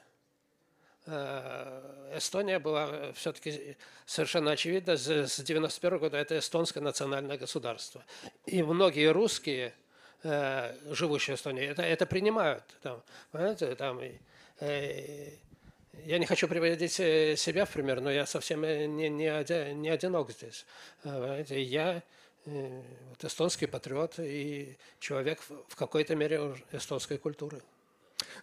[1.11, 8.05] Э, Эстония была э, все-таки совершенно очевидно, с 91 года это эстонское национальное государство.
[8.47, 9.75] И многие русские,
[10.23, 12.63] э, живущие в Эстонии, это, это принимают.
[12.83, 13.03] Там,
[13.33, 14.01] понимаете, там,
[14.61, 20.65] я не хочу приводить себя в пример, но я совсем не, не, не одинок здесь.
[21.03, 22.03] Понимаете, я
[22.45, 27.63] вот эстонский патриот и человек в какой-то мере эстонской культуры.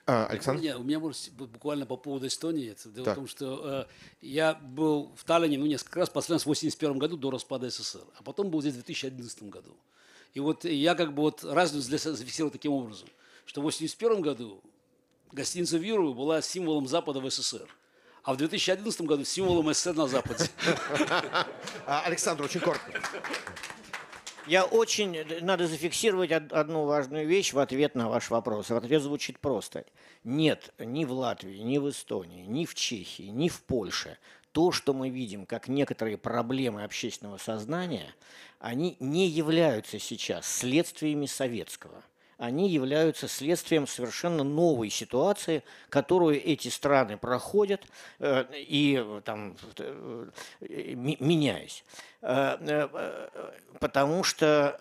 [0.06, 0.60] А, Александр?
[0.60, 2.76] У меня, у меня может, буквально по поводу Эстонии.
[2.86, 3.14] Дело так.
[3.14, 3.86] в том, что э,
[4.22, 8.06] я был в Таллине ну, несколько раз, последний раз в 1981 году до распада СССР,
[8.18, 9.76] а потом был здесь в 2011 году.
[10.34, 13.10] И вот я как бы вот разницу для себя зафиксировал таким образом,
[13.46, 14.62] что в 1981 году
[15.32, 17.68] гостиница Виру была символом Запада в СССР.
[18.24, 20.50] А в 2011 году символом СССР на Западе.
[21.86, 23.02] А, Александр, очень коротко.
[24.48, 25.26] Я очень...
[25.42, 28.72] Надо зафиксировать одну важную вещь в ответ на ваш вопрос.
[28.72, 29.86] Ответ звучит просто.
[30.24, 34.18] Нет, ни в Латвии, ни в Эстонии, ни в Чехии, ни в Польше
[34.54, 38.16] то, что мы видим как некоторые проблемы общественного сознания,
[38.58, 42.04] они не являются сейчас следствиями советского–
[42.38, 47.82] они являются следствием совершенно новой ситуации, которую эти страны проходят
[48.20, 50.28] э, и там, э,
[50.60, 51.84] меняясь.
[52.22, 53.28] Э, э,
[53.80, 54.80] потому что,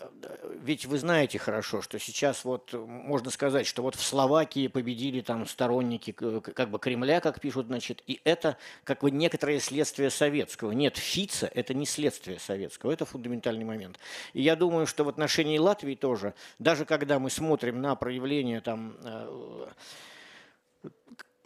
[0.63, 5.47] ведь вы знаете хорошо, что сейчас вот можно сказать, что вот в Словакии победили там
[5.47, 10.73] сторонники как бы Кремля, как пишут, значит, и это как бы некоторое следствие советского.
[10.73, 13.99] Нет, Фица– это не следствие советского, это фундаментальный момент.
[14.33, 18.97] И я думаю, что в отношении Латвии тоже, даже когда мы смотрим на проявление там
[19.17, 20.89] Э,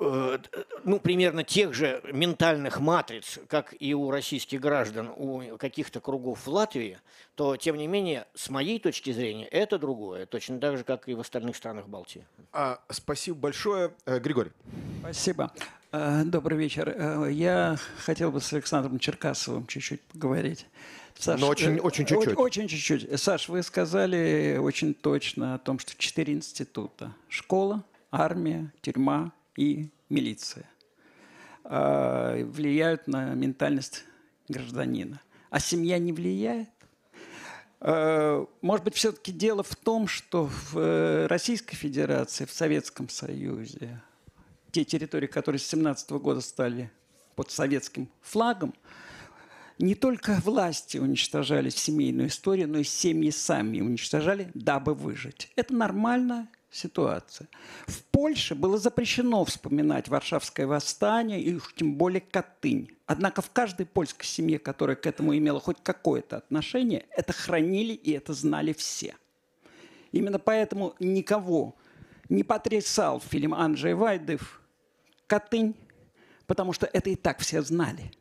[0.01, 6.48] ну, примерно тех же ментальных матриц, как и у российских граждан, у каких-то кругов в
[6.48, 6.98] Латвии,
[7.34, 11.14] то, тем не менее, с моей точки зрения, это другое, точно так же, как и
[11.14, 12.26] в остальных странах Балтии.
[12.53, 13.92] А, спасибо большое.
[14.07, 14.53] Э, Григорий.
[15.01, 15.53] Спасибо.
[15.92, 17.28] Э, добрый вечер.
[17.28, 20.66] Я хотел бы с Александром Черкасовым чуть-чуть поговорить.
[21.18, 22.38] Саш, Но очень, очень чуть-чуть.
[22.38, 23.20] Очень чуть-чуть.
[23.20, 27.12] Саш, вы сказали очень точно о том, что четыре института.
[27.28, 30.68] Школа, армия, тюрьма, и милиция
[31.64, 34.05] а, влияют на ментальность
[34.48, 35.20] гражданина.
[35.51, 36.68] А семья не влияет?
[37.80, 44.01] А, может быть, все-таки дело в том, что в э, Российской Федерации, в Советском Союзе,
[44.70, 46.90] те территории, которые с 17 года стали
[47.34, 48.74] под советским флагом,
[49.78, 55.51] не только власти уничтожали семейную историю, но и семьи сами уничтожали, дабы выжить.
[55.57, 57.48] Это нормально, ситуация.
[57.86, 62.96] В Польше было запрещено вспоминать Варшавское восстание и уж тем более Катынь.
[63.06, 68.12] Однако в каждой польской семье, которая к этому имела хоть какое-то отношение, это хранили и
[68.12, 69.16] это знали все.
[70.12, 71.76] Именно поэтому никого
[72.28, 74.60] не потрясал фильм Анджей Вайдев
[75.26, 75.74] «Катынь»,
[76.46, 78.12] потому что это и так все знали.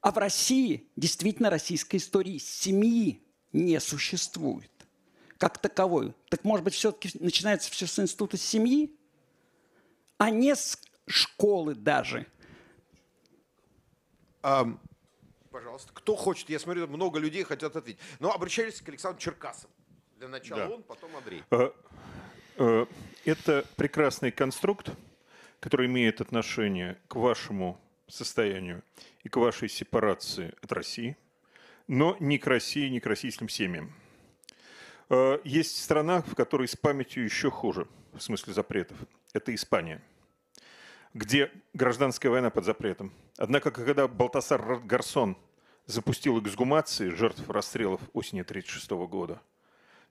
[0.00, 3.22] А в России действительно российской истории семьи
[3.52, 4.69] не существует
[5.40, 6.12] как таковой.
[6.28, 8.94] Так может быть, все-таки начинается все с института семьи,
[10.18, 12.26] а не с школы даже.
[14.42, 14.66] А,
[15.50, 16.50] пожалуйста, кто хочет?
[16.50, 17.98] Я смотрю, много людей хотят ответить.
[18.18, 19.72] Но обращались к Александру Черкасову.
[20.18, 20.74] Для начала да.
[20.74, 21.42] он, потом Андрей.
[21.50, 21.72] А,
[22.58, 22.86] а,
[23.24, 24.90] это прекрасный конструкт,
[25.58, 28.82] который имеет отношение к вашему состоянию
[29.24, 31.16] и к вашей сепарации от России,
[31.88, 33.94] но не к России, не к российским семьям.
[35.10, 38.96] Э, есть страна, в которой с памятью еще хуже, в смысле запретов.
[39.32, 40.00] Это Испания,
[41.14, 43.12] где гражданская война под запретом.
[43.36, 45.36] Однако, когда Балтасар Гарсон
[45.86, 49.40] запустил эксгумации жертв расстрелов осени 1936 года,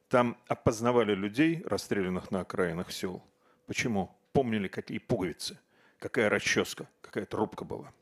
[0.09, 3.23] там опознавали людей, расстрелянных на окраинах сел.
[3.67, 4.13] Почему?
[4.33, 5.57] Помнили, какие пуговицы,
[5.97, 7.93] какая расческа, какая трубка была.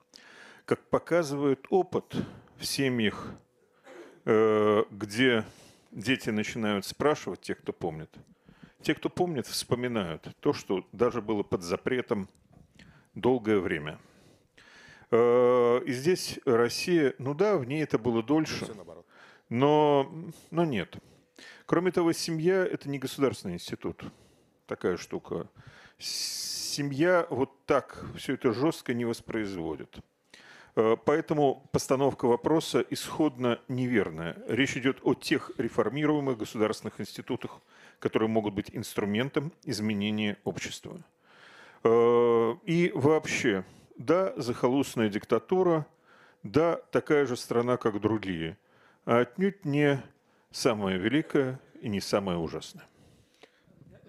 [0.66, 2.16] Как показывает опыт
[2.58, 3.34] в семьях,
[4.26, 5.46] э, где
[5.92, 8.14] дети начинают спрашивать, те, кто помнит.
[8.82, 12.30] Те, кто помнит, вспоминают то, что даже было под запретом
[13.16, 14.00] долгое время.
[15.12, 18.68] Э, и здесь Россия, ну да, в ней это было дольше,
[19.50, 20.12] но,
[20.52, 20.98] но нет.
[21.66, 24.04] Кроме того, семья– это не государственный институт.
[24.68, 25.50] Такая штука.
[25.98, 30.00] Семья вот так все это жестко не воспроизводит.
[30.78, 34.38] Э, поэтому постановка вопроса исходно неверная.
[34.48, 37.60] Речь идет о тех реформируемых государственных институтах,
[37.98, 41.00] которые могут быть инструментом изменения общества.
[41.84, 43.66] Э, и вообще,
[43.98, 45.88] да, захолустная диктатура,
[46.44, 48.56] да, такая же страна, как другие,
[49.06, 50.04] а отнюдь не
[50.52, 52.86] самая великая и не самая ужасная.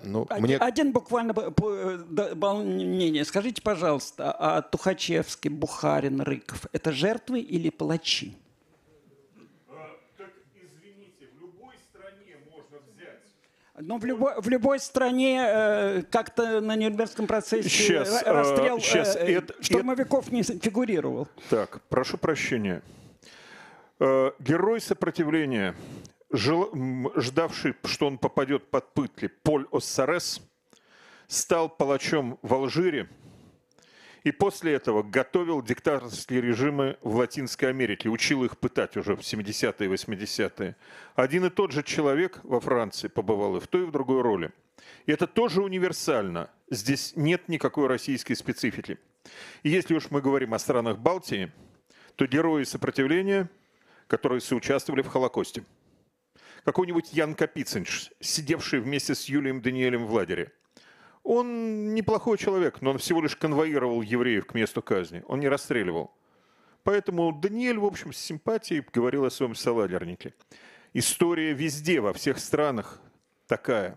[0.03, 0.57] Ну, один, мне...
[0.57, 3.25] один буквально дополнение.
[3.25, 8.37] Скажите, пожалуйста, а Тухачевский, Бухарин, Рыков– это жертвы или палачи?
[13.81, 19.37] Но в любой, в любой стране э, как-то на Нюрнбергском процессе сейчас, расстрел сейчас, э,
[19.37, 20.35] это, штурмовиков это...
[20.35, 21.29] не фигурировал.
[21.49, 22.83] Так, прошу прощения.
[24.01, 25.77] Э, герой сопротивления
[26.31, 26.71] жел,
[27.17, 30.41] ждавший, что он попадет под пытли, Поль Оссарес,
[31.27, 33.09] стал палачом в Алжире
[34.25, 39.89] и после этого готовил диктаторские режимы в Латинской Америке, учил их пытать уже в 70-е
[39.89, 40.77] и 80-е.
[41.15, 44.51] Один и тот же человек во Франции побывал и в той, и в другой роли.
[45.07, 46.51] И это тоже универсально.
[46.71, 48.99] Здесь нет никакой российской специфики.
[49.63, 51.53] И если уж мы говорим о странах Балтии,
[52.17, 53.49] то герои сопротивления,
[54.09, 55.65] которые соучаствовали в Холокосте–
[56.69, 60.53] какой-нибудь Ян Капицинч, сидевший вместе с Юлием Даниэлем в лагере.
[61.23, 65.23] Он неплохой человек, но он всего лишь конвоировал евреев к месту казни.
[65.29, 66.13] Он не расстреливал.
[66.83, 70.35] Поэтому Даниэль, в общем, с симпатией говорил о своем саладернике.
[70.93, 73.01] История везде, во всех странах
[73.47, 73.97] такая.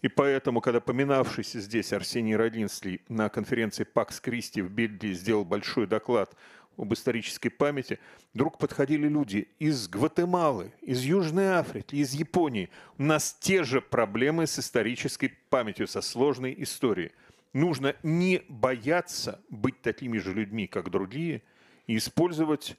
[0.00, 5.88] И поэтому, когда поминавшийся здесь Арсений Родинский на конференции Пакс Кристи в Бельгии сделал большой
[5.88, 6.36] доклад
[6.76, 7.98] об исторической памяти,
[8.34, 12.68] вдруг подходили люди из Гватемалы, из Южной Африки, из Японии.
[12.98, 17.12] У нас те же проблемы с исторической памятью, со сложной историей.
[17.52, 21.42] Нужно не бояться быть такими же людьми, как другие,
[21.86, 22.76] и использовать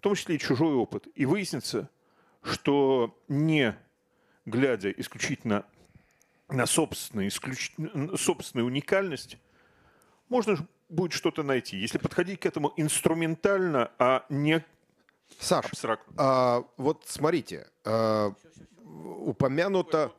[0.00, 1.08] в том числе и чужой опыт.
[1.14, 1.90] И выяснится,
[2.42, 3.76] что не
[4.46, 5.66] глядя исключительно
[6.48, 7.72] на собственную, исключ...
[8.16, 9.36] собственную уникальность,
[10.30, 10.56] можно
[10.90, 11.78] будет что-то найти.
[11.78, 14.64] Если подходить к этому инструментально, а не
[15.38, 16.14] Саш, абстрактно.
[16.18, 18.34] А, вот смотрите, а,
[18.84, 20.12] упомянуто...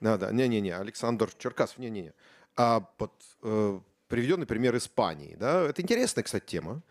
[0.00, 2.12] Да, да, не-не-не, Александр Черкасов, не-не-не.
[2.56, 5.36] А, вот, э, приведенный пример Испании.
[5.36, 5.62] Да?
[5.62, 6.82] Это интересная, кстати, тема.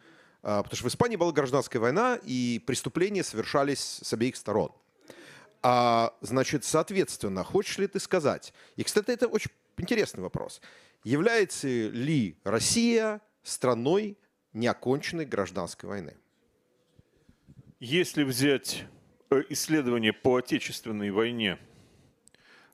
[0.44, 4.72] А, потому что в Испании была гражданская война, и преступления совершались с обеих сторон.
[5.62, 8.54] А, значит, соответственно, хочешь ли ты сказать...
[8.78, 10.62] И, кстати, это очень интересный вопрос.
[11.04, 14.18] Является ли Россия страной
[14.54, 16.16] неоконченной гражданской войны?
[17.80, 18.86] Если взять
[19.32, 21.58] э, исследования по Отечественной войне,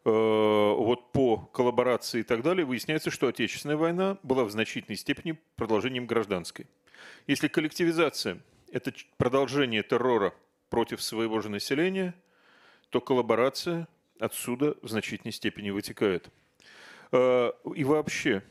[0.03, 5.39] э, вот по коллаборации и так далее, выясняется, что Отечественная война была в значительной степени
[5.55, 6.67] продолжением гражданской.
[7.28, 8.39] Если коллективизация–
[8.73, 10.34] это продолжение террора
[10.69, 12.13] против своего же населения,
[12.89, 13.88] то коллаборация
[14.19, 16.30] отсюда в значительной степени вытекает.
[17.12, 18.43] Э, и вообще,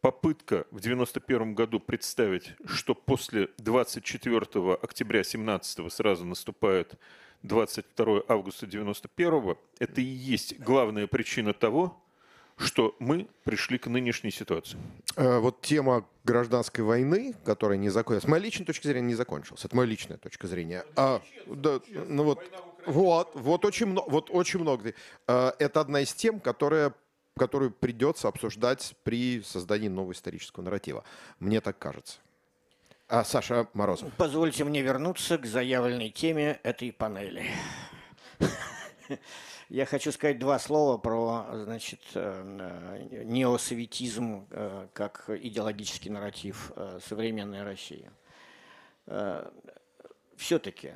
[0.00, 6.94] попытка в 1991 году представить, что после 24 октября 17 сразу наступает
[7.42, 12.02] 22 августа 91 это и есть главная причина того,
[12.56, 14.78] что мы пришли к нынешней ситуации.
[15.16, 19.64] Э, вот тема гражданской войны, которая не закончилась, с моей личной точки зрения не закончилась.
[19.64, 20.84] Это моя личная точка зрения.
[20.94, 22.40] А, да, ну вот,
[22.84, 24.92] вот, вот очень много, вот очень много.
[25.26, 26.92] Э, это одна из тем, которая
[27.36, 31.04] которую придется обсуждать при создании нового исторического нарратива.
[31.38, 32.18] Мне так кажется.
[33.08, 34.12] А Саша Морозов.
[34.16, 37.46] Позвольте мне вернуться к заявленной теме этой панели.
[39.68, 47.62] Я хочу сказать два слова про значит, э, неосоветизм э, как идеологический нарратив э, современной
[47.62, 48.10] России.
[50.36, 50.92] Все-таки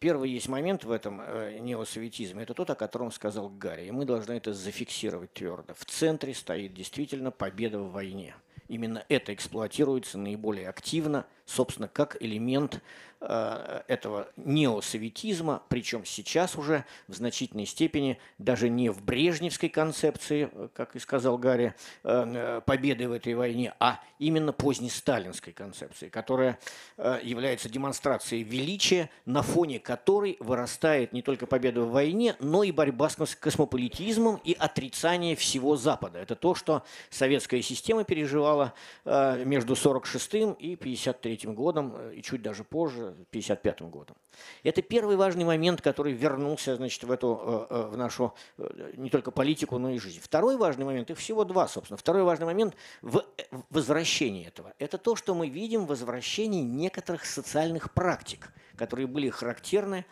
[0.00, 4.06] Первый есть момент в этом э, неосоветизме, это тот, о котором сказал Гарри, и мы
[4.06, 5.74] должны это зафиксировать твердо.
[5.74, 8.34] В центре стоит действительно победа в войне.
[8.68, 12.80] Именно это эксплуатируется наиболее активно, собственно, как элемент
[13.22, 20.68] Э, этого неосоветизма, причем сейчас уже в значительной степени даже не в брежневской концепции, э,
[20.72, 26.58] как и сказал Гарри, э, победы в этой войне, а именно позднесталинской концепции, которая
[27.22, 33.08] является демонстрацией величия, на фоне которой вырастает не только победа в войне, но и борьба
[33.08, 36.18] с космополитизмом и отрицание всего Запада.
[36.18, 38.74] Это то, что советская система переживала
[39.06, 44.16] между 46 и 53 годом, э, и чуть даже позже, 55 годом.
[44.62, 48.34] Это первый важный момент, который вернулся значит, в, эту, в нашу
[48.96, 50.20] не только политику, но и жизнь.
[50.20, 51.96] Второй важный момент, их всего два, собственно.
[51.96, 53.24] Второй важный момент в
[53.70, 54.72] возвращении этого.
[54.78, 60.04] Это то, что мы видим в возвращении некоторых социальных практик, которые были характерны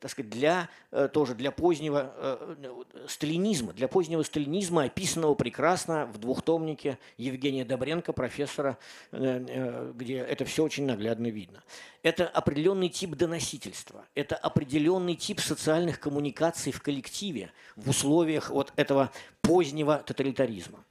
[0.00, 2.74] так сказать, для, э, тоже для позднего э,
[3.08, 8.78] сталинизма, для позднего сталинизма, описанного прекрасно в двухтомнике Евгения Добренко, профессора,
[9.12, 11.62] э, где это все очень наглядно видно.
[12.02, 19.10] Это определенный тип доносительства, это определенный тип социальных коммуникаций в коллективе в условиях вот этого
[19.40, 20.84] позднего тоталитаризма.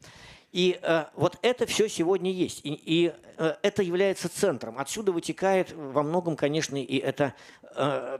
[0.54, 2.62] И э, вот это все сегодня есть.
[2.64, 4.78] И, и э, это является центром.
[4.78, 7.34] Отсюда вытекает во многом, конечно, и это
[7.76, 8.20] э,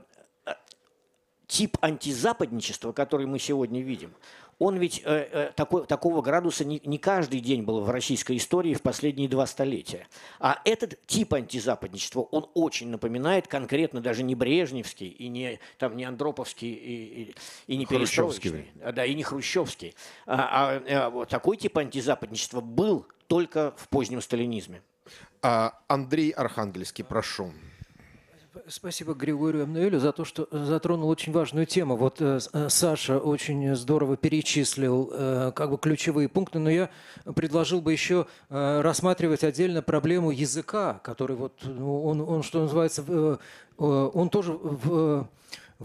[1.46, 4.14] тип антизападничества, который мы сегодня видим,
[4.58, 8.74] он ведь э, э, такой, такого градуса не, не каждый день был в российской истории
[8.74, 10.06] в последние два столетия.
[10.38, 16.04] А этот тип антизападничества, он очень напоминает конкретно даже не Брежневский и не, там, не
[16.04, 17.34] Андроповский и, и,
[17.66, 19.94] и не Перестроечный, да, и не Хрущевский.
[20.26, 24.82] А, а, а вот такой тип антизападничества был только в позднем сталинизме.
[25.42, 27.52] А, Андрей Архангельский, прошу.
[28.66, 31.96] Спасибо Григорию Эмнуэлю за то, что затронул очень важную тему.
[31.96, 36.88] Вот э, э, Саша очень здорово перечислил э, как бы ключевые пункты, но я
[37.34, 43.38] предложил бы еще рассматривать отдельно проблему языка, который вот ну, он, он что называется,
[43.76, 45.28] он тоже в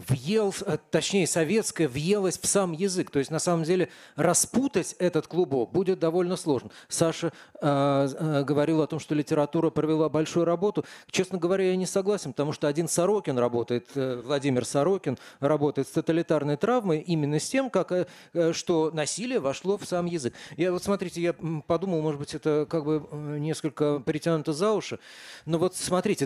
[0.08, 3.12] въел, э, точнее советская въелась в сам язык.
[3.12, 6.72] То есть на самом деле распутать этот клубок будет довольно сложно.
[6.88, 7.32] Саша
[7.62, 10.86] э, э, говорил о том, что литература провела большую работу.
[11.12, 15.92] Честно говоря, я не согласен, потому что один Сорокин работает, э, Владимир Сорокин работает с
[15.92, 18.08] тоталитарной травмой именно с тем, как,
[18.54, 20.34] что насилие вошло в сам язык.
[20.58, 21.34] Я вот смотрите, я
[21.68, 23.06] подумал, может быть, это как бы
[23.40, 25.00] несколько притянуто за уши,
[25.46, 26.26] но вот смотрите,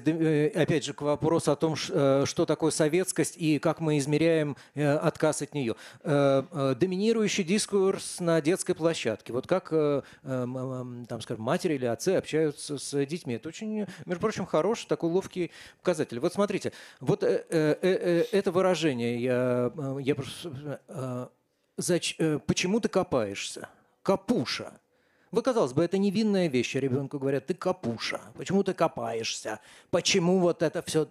[0.56, 5.42] опять же, к вопросу о том, что такое советскость и как мы измеряем э, отказ
[5.42, 5.76] от нее.
[6.02, 9.32] Э, э, доминирующий дискурс на детской площадке.
[9.32, 13.36] Вот как, там, скажем, матери или отцы общаются с детьми.
[13.36, 16.20] Это очень, между прочим, хороший такой ловкий показатель.
[16.20, 21.30] Вот смотрите, вот это выражение, я, я просто...
[22.46, 23.70] Почему ты копаешься?
[24.02, 24.74] Капуша.
[25.34, 26.76] Вы, казалось бы, это невинная вещь.
[26.76, 28.22] Ребенку говорят, ты капуша.
[28.38, 29.60] Почему ты копаешься?
[29.90, 31.08] Почему вот это все...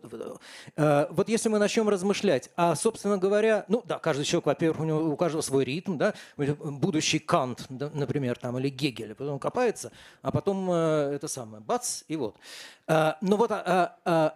[0.77, 4.85] Э, вот если мы начнем размышлять, а, собственно говоря, ну да, каждый человек, во-первых, у,
[4.85, 9.91] него, у каждого свой ритм, да, будущий Кант, например, там, или Гегель, потом копается,
[10.23, 12.37] а потом э, это самое, бац, и вот.
[12.87, 14.35] Э, но вот а, а, а,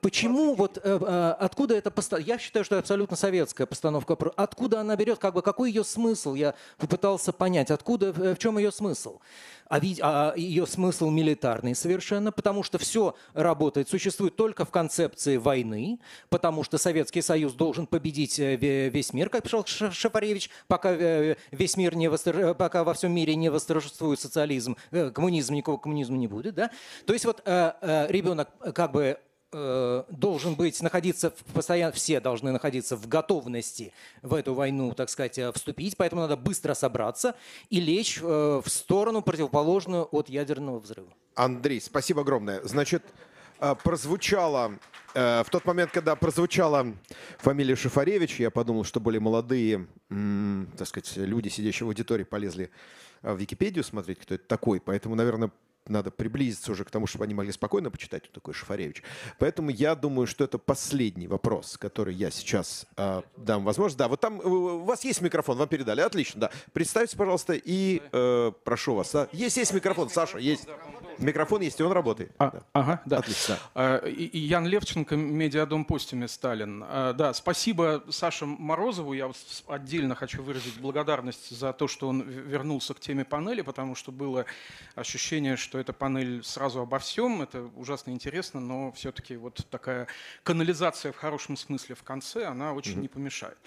[0.00, 5.18] почему, вот откуда эта постановка, я считаю, что это абсолютно советская постановка, откуда она берет,
[5.18, 9.20] как бы какой ее смысл, я попытался понять, откуда, в чем ее смысл.
[9.68, 16.00] А, а ее смысл милитарный совершенно, потому что все работает, существует только в концепции войны,
[16.28, 21.76] потому что Советский Союз должен победить э, весь мир, как писал Шапаревич, пока э, весь
[21.76, 22.56] мир не восторж...
[22.56, 26.70] пока во всем мире не восторжествует социализм, э, коммунизм, никакого коммунизма не будет, да?
[27.06, 29.18] То есть вот ребенок как бы
[29.56, 35.08] Э, должен быть, находиться в постоянно, все должны находиться в готовности в эту войну, так
[35.08, 37.36] сказать, э, вступить, поэтому надо быстро собраться
[37.70, 41.08] и лечь э, в сторону противоположную от ядерного взрыва.
[41.36, 42.62] Андрей, спасибо огромное.
[42.64, 43.04] Значит,
[43.84, 44.78] прозвучало,
[45.14, 46.92] в тот момент, когда прозвучала
[47.38, 49.86] фамилия Шифаревич, я подумал, что более молодые,
[50.76, 52.70] так сказать, люди, сидящие в аудитории, полезли
[53.22, 54.80] в Википедию смотреть, кто это такой.
[54.80, 55.50] Поэтому, наверное,
[55.86, 59.02] надо приблизиться уже к тому, чтобы они могли спокойно почитать, кто такой Шафаревич.
[59.38, 63.98] Поэтому я думаю, что это последний вопрос, который я сейчас э, дам возможность.
[63.98, 66.00] Да, вот там э, у вас есть микрофон, вам передали.
[66.00, 66.50] Отлично, да.
[66.72, 69.12] Представьте, пожалуйста, и э, прошу вас.
[69.12, 69.28] Да.
[69.32, 70.66] Есть, есть микрофон, Саша, есть.
[71.18, 72.32] Микрофон есть, и он работает.
[72.38, 72.62] А, да.
[72.72, 73.18] Ага, да.
[73.18, 73.58] Отлично.
[73.74, 76.84] А, и, Ян Левченко, Медиадом Постиме Сталин.
[76.86, 79.12] А, да, спасибо Саше Морозову.
[79.12, 79.30] Я
[79.68, 84.46] отдельно хочу выразить благодарность за то, что он вернулся к теме панели, потому что было
[84.94, 87.42] ощущение, что эта панель сразу обо всем.
[87.42, 90.06] Это ужасно интересно, но все-таки вот такая
[90.42, 93.00] канализация в хорошем смысле в конце, она очень mm-hmm.
[93.00, 93.58] не помешает.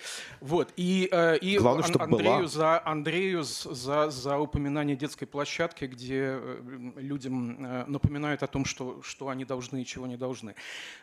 [0.41, 0.73] Вот.
[0.75, 6.91] И, э, и Главное, Ан- Андрею, за, Андрею за, за упоминание детской площадки, где э,
[6.95, 10.55] людям Э, напоминают о том, что, что они должны и чего не должны.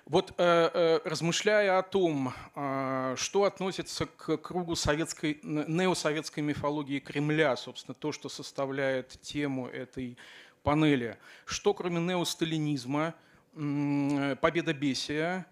[0.06, 2.32] Вот размышляя о том,
[3.16, 10.16] что относится к кругу советской, неосоветской мифологии Кремля, собственно, то, что составляет тему этой
[10.64, 13.14] панели, что кроме неосталинизма,
[13.52, 15.46] победобесия,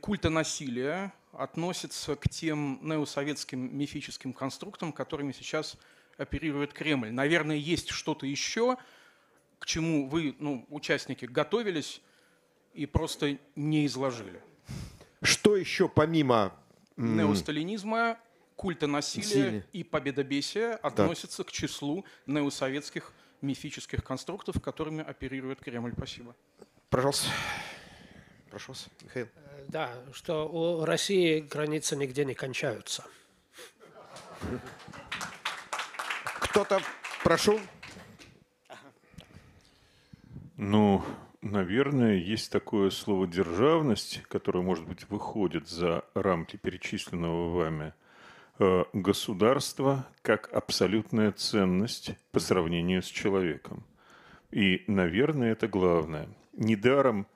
[0.00, 5.76] культа насилия относится к тем неосоветским мифическим конструктам, которыми сейчас
[6.16, 7.12] оперирует Кремль.
[7.12, 8.76] Наверное, есть что-то еще,
[9.60, 12.00] к чему вы, ну, участники, готовились
[12.72, 14.40] и просто не изложили.
[15.22, 16.54] Что еще помимо
[16.96, 18.18] неосталинизма,
[18.56, 19.66] культа насилия Силе.
[19.72, 25.92] и победобесия относится к числу неосоветских мифических конструктов, которыми оперирует Кремль.
[25.96, 26.34] Спасибо.
[26.90, 27.28] Пожалуйста.
[28.50, 29.26] Прошу вас, Михаил.
[29.36, 33.04] Э, да, что у России границы нигде не кончаются.
[36.40, 36.80] Кто-то,
[37.22, 37.60] прошу.
[40.56, 41.04] Ну,
[41.40, 47.92] наверное, есть такое слово «державность», которое, может быть, выходит за рамки перечисленного вами
[48.58, 53.84] э, государства как абсолютная ценность по сравнению с человеком.
[54.50, 56.28] И, наверное, это главное.
[56.52, 57.26] Недаром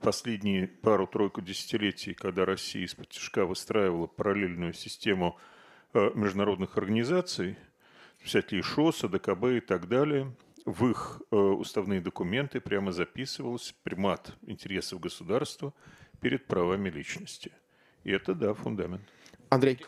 [0.00, 5.36] последние пару-тройку десятилетий, когда Россия из-под тяжка выстраивала параллельную систему
[5.92, 7.56] э, международных организаций,
[8.18, 15.00] всякие ШОСа, ДКБ и так далее– в их э, уставные документы прямо записывался примат интересов
[15.00, 15.72] государства
[16.20, 17.52] перед правами личности.
[18.04, 19.02] И это, да, фундамент.
[19.48, 19.78] Андрей.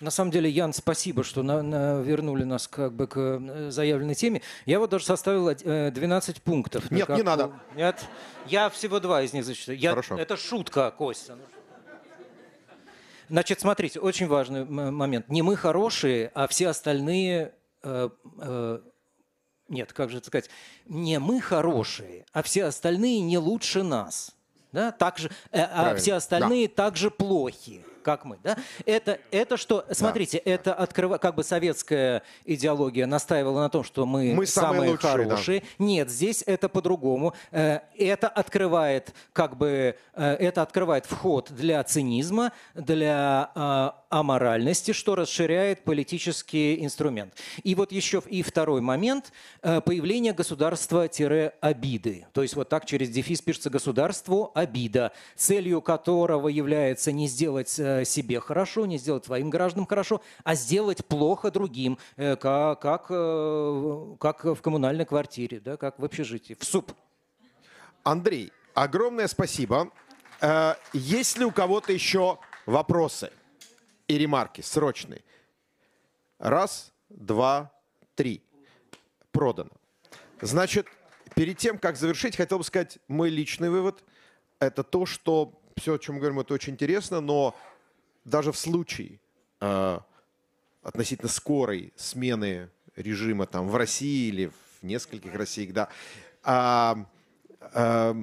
[0.00, 4.14] На самом деле, Ян, спасибо, что на, на, вернули нас как бы к э, заявленной
[4.14, 4.42] теме.
[4.66, 6.90] Я вот даже составил 12 э, пунктов.
[6.90, 7.52] Нет, как, не надо.
[7.74, 8.04] Нет,
[8.46, 9.78] я всего два из них зачитаю.
[9.78, 10.18] Я, Хорошо.
[10.18, 11.36] Это шутка, Костя.
[13.28, 15.28] Значит, смотрите, очень важный момент.
[15.28, 17.54] Не мы хорошие, а все остальные...
[17.82, 18.80] Э, э,
[19.68, 20.50] нет, как же это сказать?
[20.86, 24.34] Не мы хорошие, а все остальные не лучше нас.
[24.72, 24.92] Да?
[24.92, 26.74] Так же, э, а все остальные да.
[26.74, 28.38] также плохи как мы.
[28.42, 28.56] Да?
[28.86, 30.50] Это, это что, смотрите, да.
[30.52, 35.60] это открыва, как бы советская идеология настаивала на том, что мы, мы самые, лучшие, хорошие.
[35.60, 35.66] Да.
[35.78, 37.34] Нет, здесь это по-другому.
[37.50, 45.14] Э, это открывает, как бы, э, это открывает вход для цинизма, для э, аморальности, что
[45.14, 47.34] расширяет политический инструмент.
[47.62, 49.32] И вот еще и второй момент–
[49.62, 52.26] появление государства-обиды.
[52.32, 57.74] То есть вот так через дефис пишется «государству обида», целью которого является не сделать
[58.04, 64.16] себе хорошо, не сделать своим гражданам хорошо, а сделать плохо другим, э, как, как, э,
[64.18, 66.92] как в коммунальной квартире, да, как в общежитии, в суп.
[68.02, 69.90] Андрей, огромное спасибо.
[70.92, 73.30] Есть ли у кого-то еще вопросы
[74.08, 75.22] и ремарки срочные?
[76.38, 77.72] Раз, два,
[78.14, 78.42] три.
[79.32, 79.70] Продано.
[80.40, 80.86] Значит,
[81.34, 84.04] перед тем, как завершить, хотел бы сказать мой личный вывод.
[84.58, 87.56] Это то, что все, о чем мы говорим, это очень интересно, но
[88.24, 89.20] даже в случае
[89.60, 89.98] э,
[90.82, 95.88] относительно скорой смены режима там в России или в нескольких Россиях, да,
[96.42, 97.06] а,
[97.60, 98.16] а,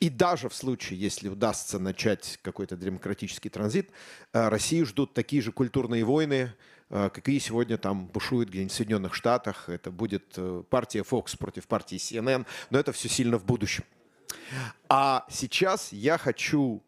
[0.00, 3.90] и даже в случае, если удастся начать какой-то демократический транзит,
[4.32, 6.52] Россию ждут такие же культурные войны,
[6.90, 9.68] какие сегодня там бушуют где-нибудь в Соединенных Штатах.
[9.68, 13.84] Это будет э, партия Fox против партии CNN, но это все сильно в будущем.
[14.88, 16.82] А сейчас я хочу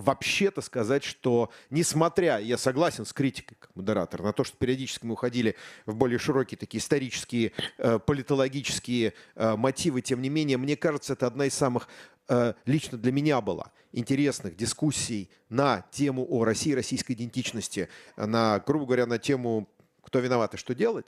[0.00, 5.12] вообще-то сказать, что несмотря, я согласен с критикой как модератор, на то, что периодически мы
[5.12, 11.12] уходили в более широкие такие исторические, э, политологические э, мотивы, тем не менее, мне кажется,
[11.12, 11.88] это одна из самых
[12.28, 18.86] э, лично для меня была интересных дискуссий на тему о России, российской идентичности, на, грубо
[18.86, 19.68] говоря, на тему
[20.02, 21.06] «Кто виноват и что делать?».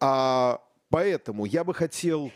[0.00, 0.60] А,
[0.90, 2.30] поэтому я бы хотел,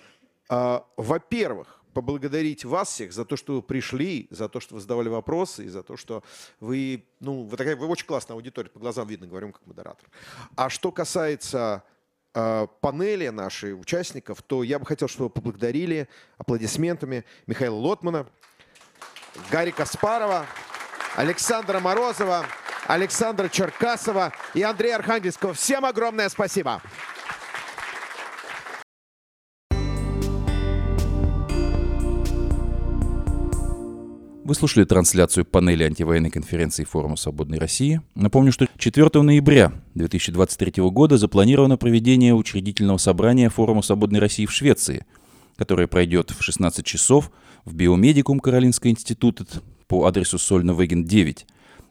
[0.49, 5.09] а, во-первых, поблагодарить вас всех за то, что вы пришли, за то, что вы задавали
[5.09, 6.22] вопросы, и за то, что
[6.61, 10.09] вы, ну, вы такая, вы очень классная аудитория, по глазам видно, говорим как модератор.
[10.57, 11.82] А что касается
[12.34, 18.26] э, панели нашей участников, то я бы хотел, чтобы вы поблагодарили аплодисментами Михаила Лотмана,
[19.51, 20.47] Гарри Каспарова,
[21.16, 22.47] Александра Морозова,
[22.86, 25.53] Александра Черкасова и Андрея Архангельского.
[25.53, 26.80] Всем огромное спасибо!
[34.49, 38.01] Вы слушали трансляцию панели антивоенной конференции Форума Свободной России.
[38.14, 45.05] Напомню, что 4 ноября 2023 года запланировано проведение учредительного собрания Форума Свободной России в Швеции,
[45.59, 47.30] которое пройдет в 16 часов
[47.66, 49.44] в Биомедикум Каролинского института
[49.86, 51.46] по адресу Сольна-Веген 9.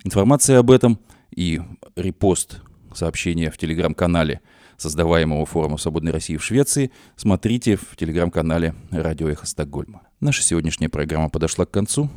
[0.05, 0.97] Информация об этом
[1.35, 1.61] и
[1.95, 4.41] репост сообщения в телеграм-канале
[4.77, 10.01] создаваемого форума «Свободной России» в Швеции смотрите в телеграм-канале «Радио Эхо Стокгольма».
[10.21, 12.09] Наша сегодняшняя программа подошла к концу.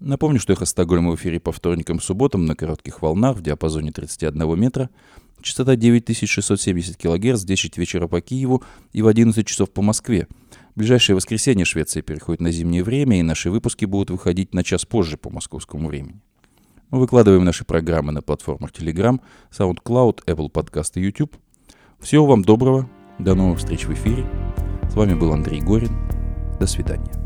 [0.00, 3.92] Напомню, что «Эхо Стокгольма» в эфире по вторникам и субботам на коротких волнах в диапазоне
[3.92, 4.90] 31 метра,
[5.40, 10.26] частота 9670 кГц, 10 вечера по Киеву и в 11 часов по Москве.
[10.74, 14.84] В ближайшее воскресенье Швеция переходит на зимнее время, и наши выпуски будут выходить на час
[14.84, 16.20] позже по московскому времени.
[16.90, 19.20] Мы выкладываем наши программы на платформах Telegram,
[19.56, 21.36] SoundCloud, Apple Podcast и YouTube.
[22.00, 22.88] Всего вам доброго.
[23.18, 24.26] До новых встреч в эфире.
[24.90, 25.96] С вами был Андрей Горин.
[26.58, 27.23] До свидания.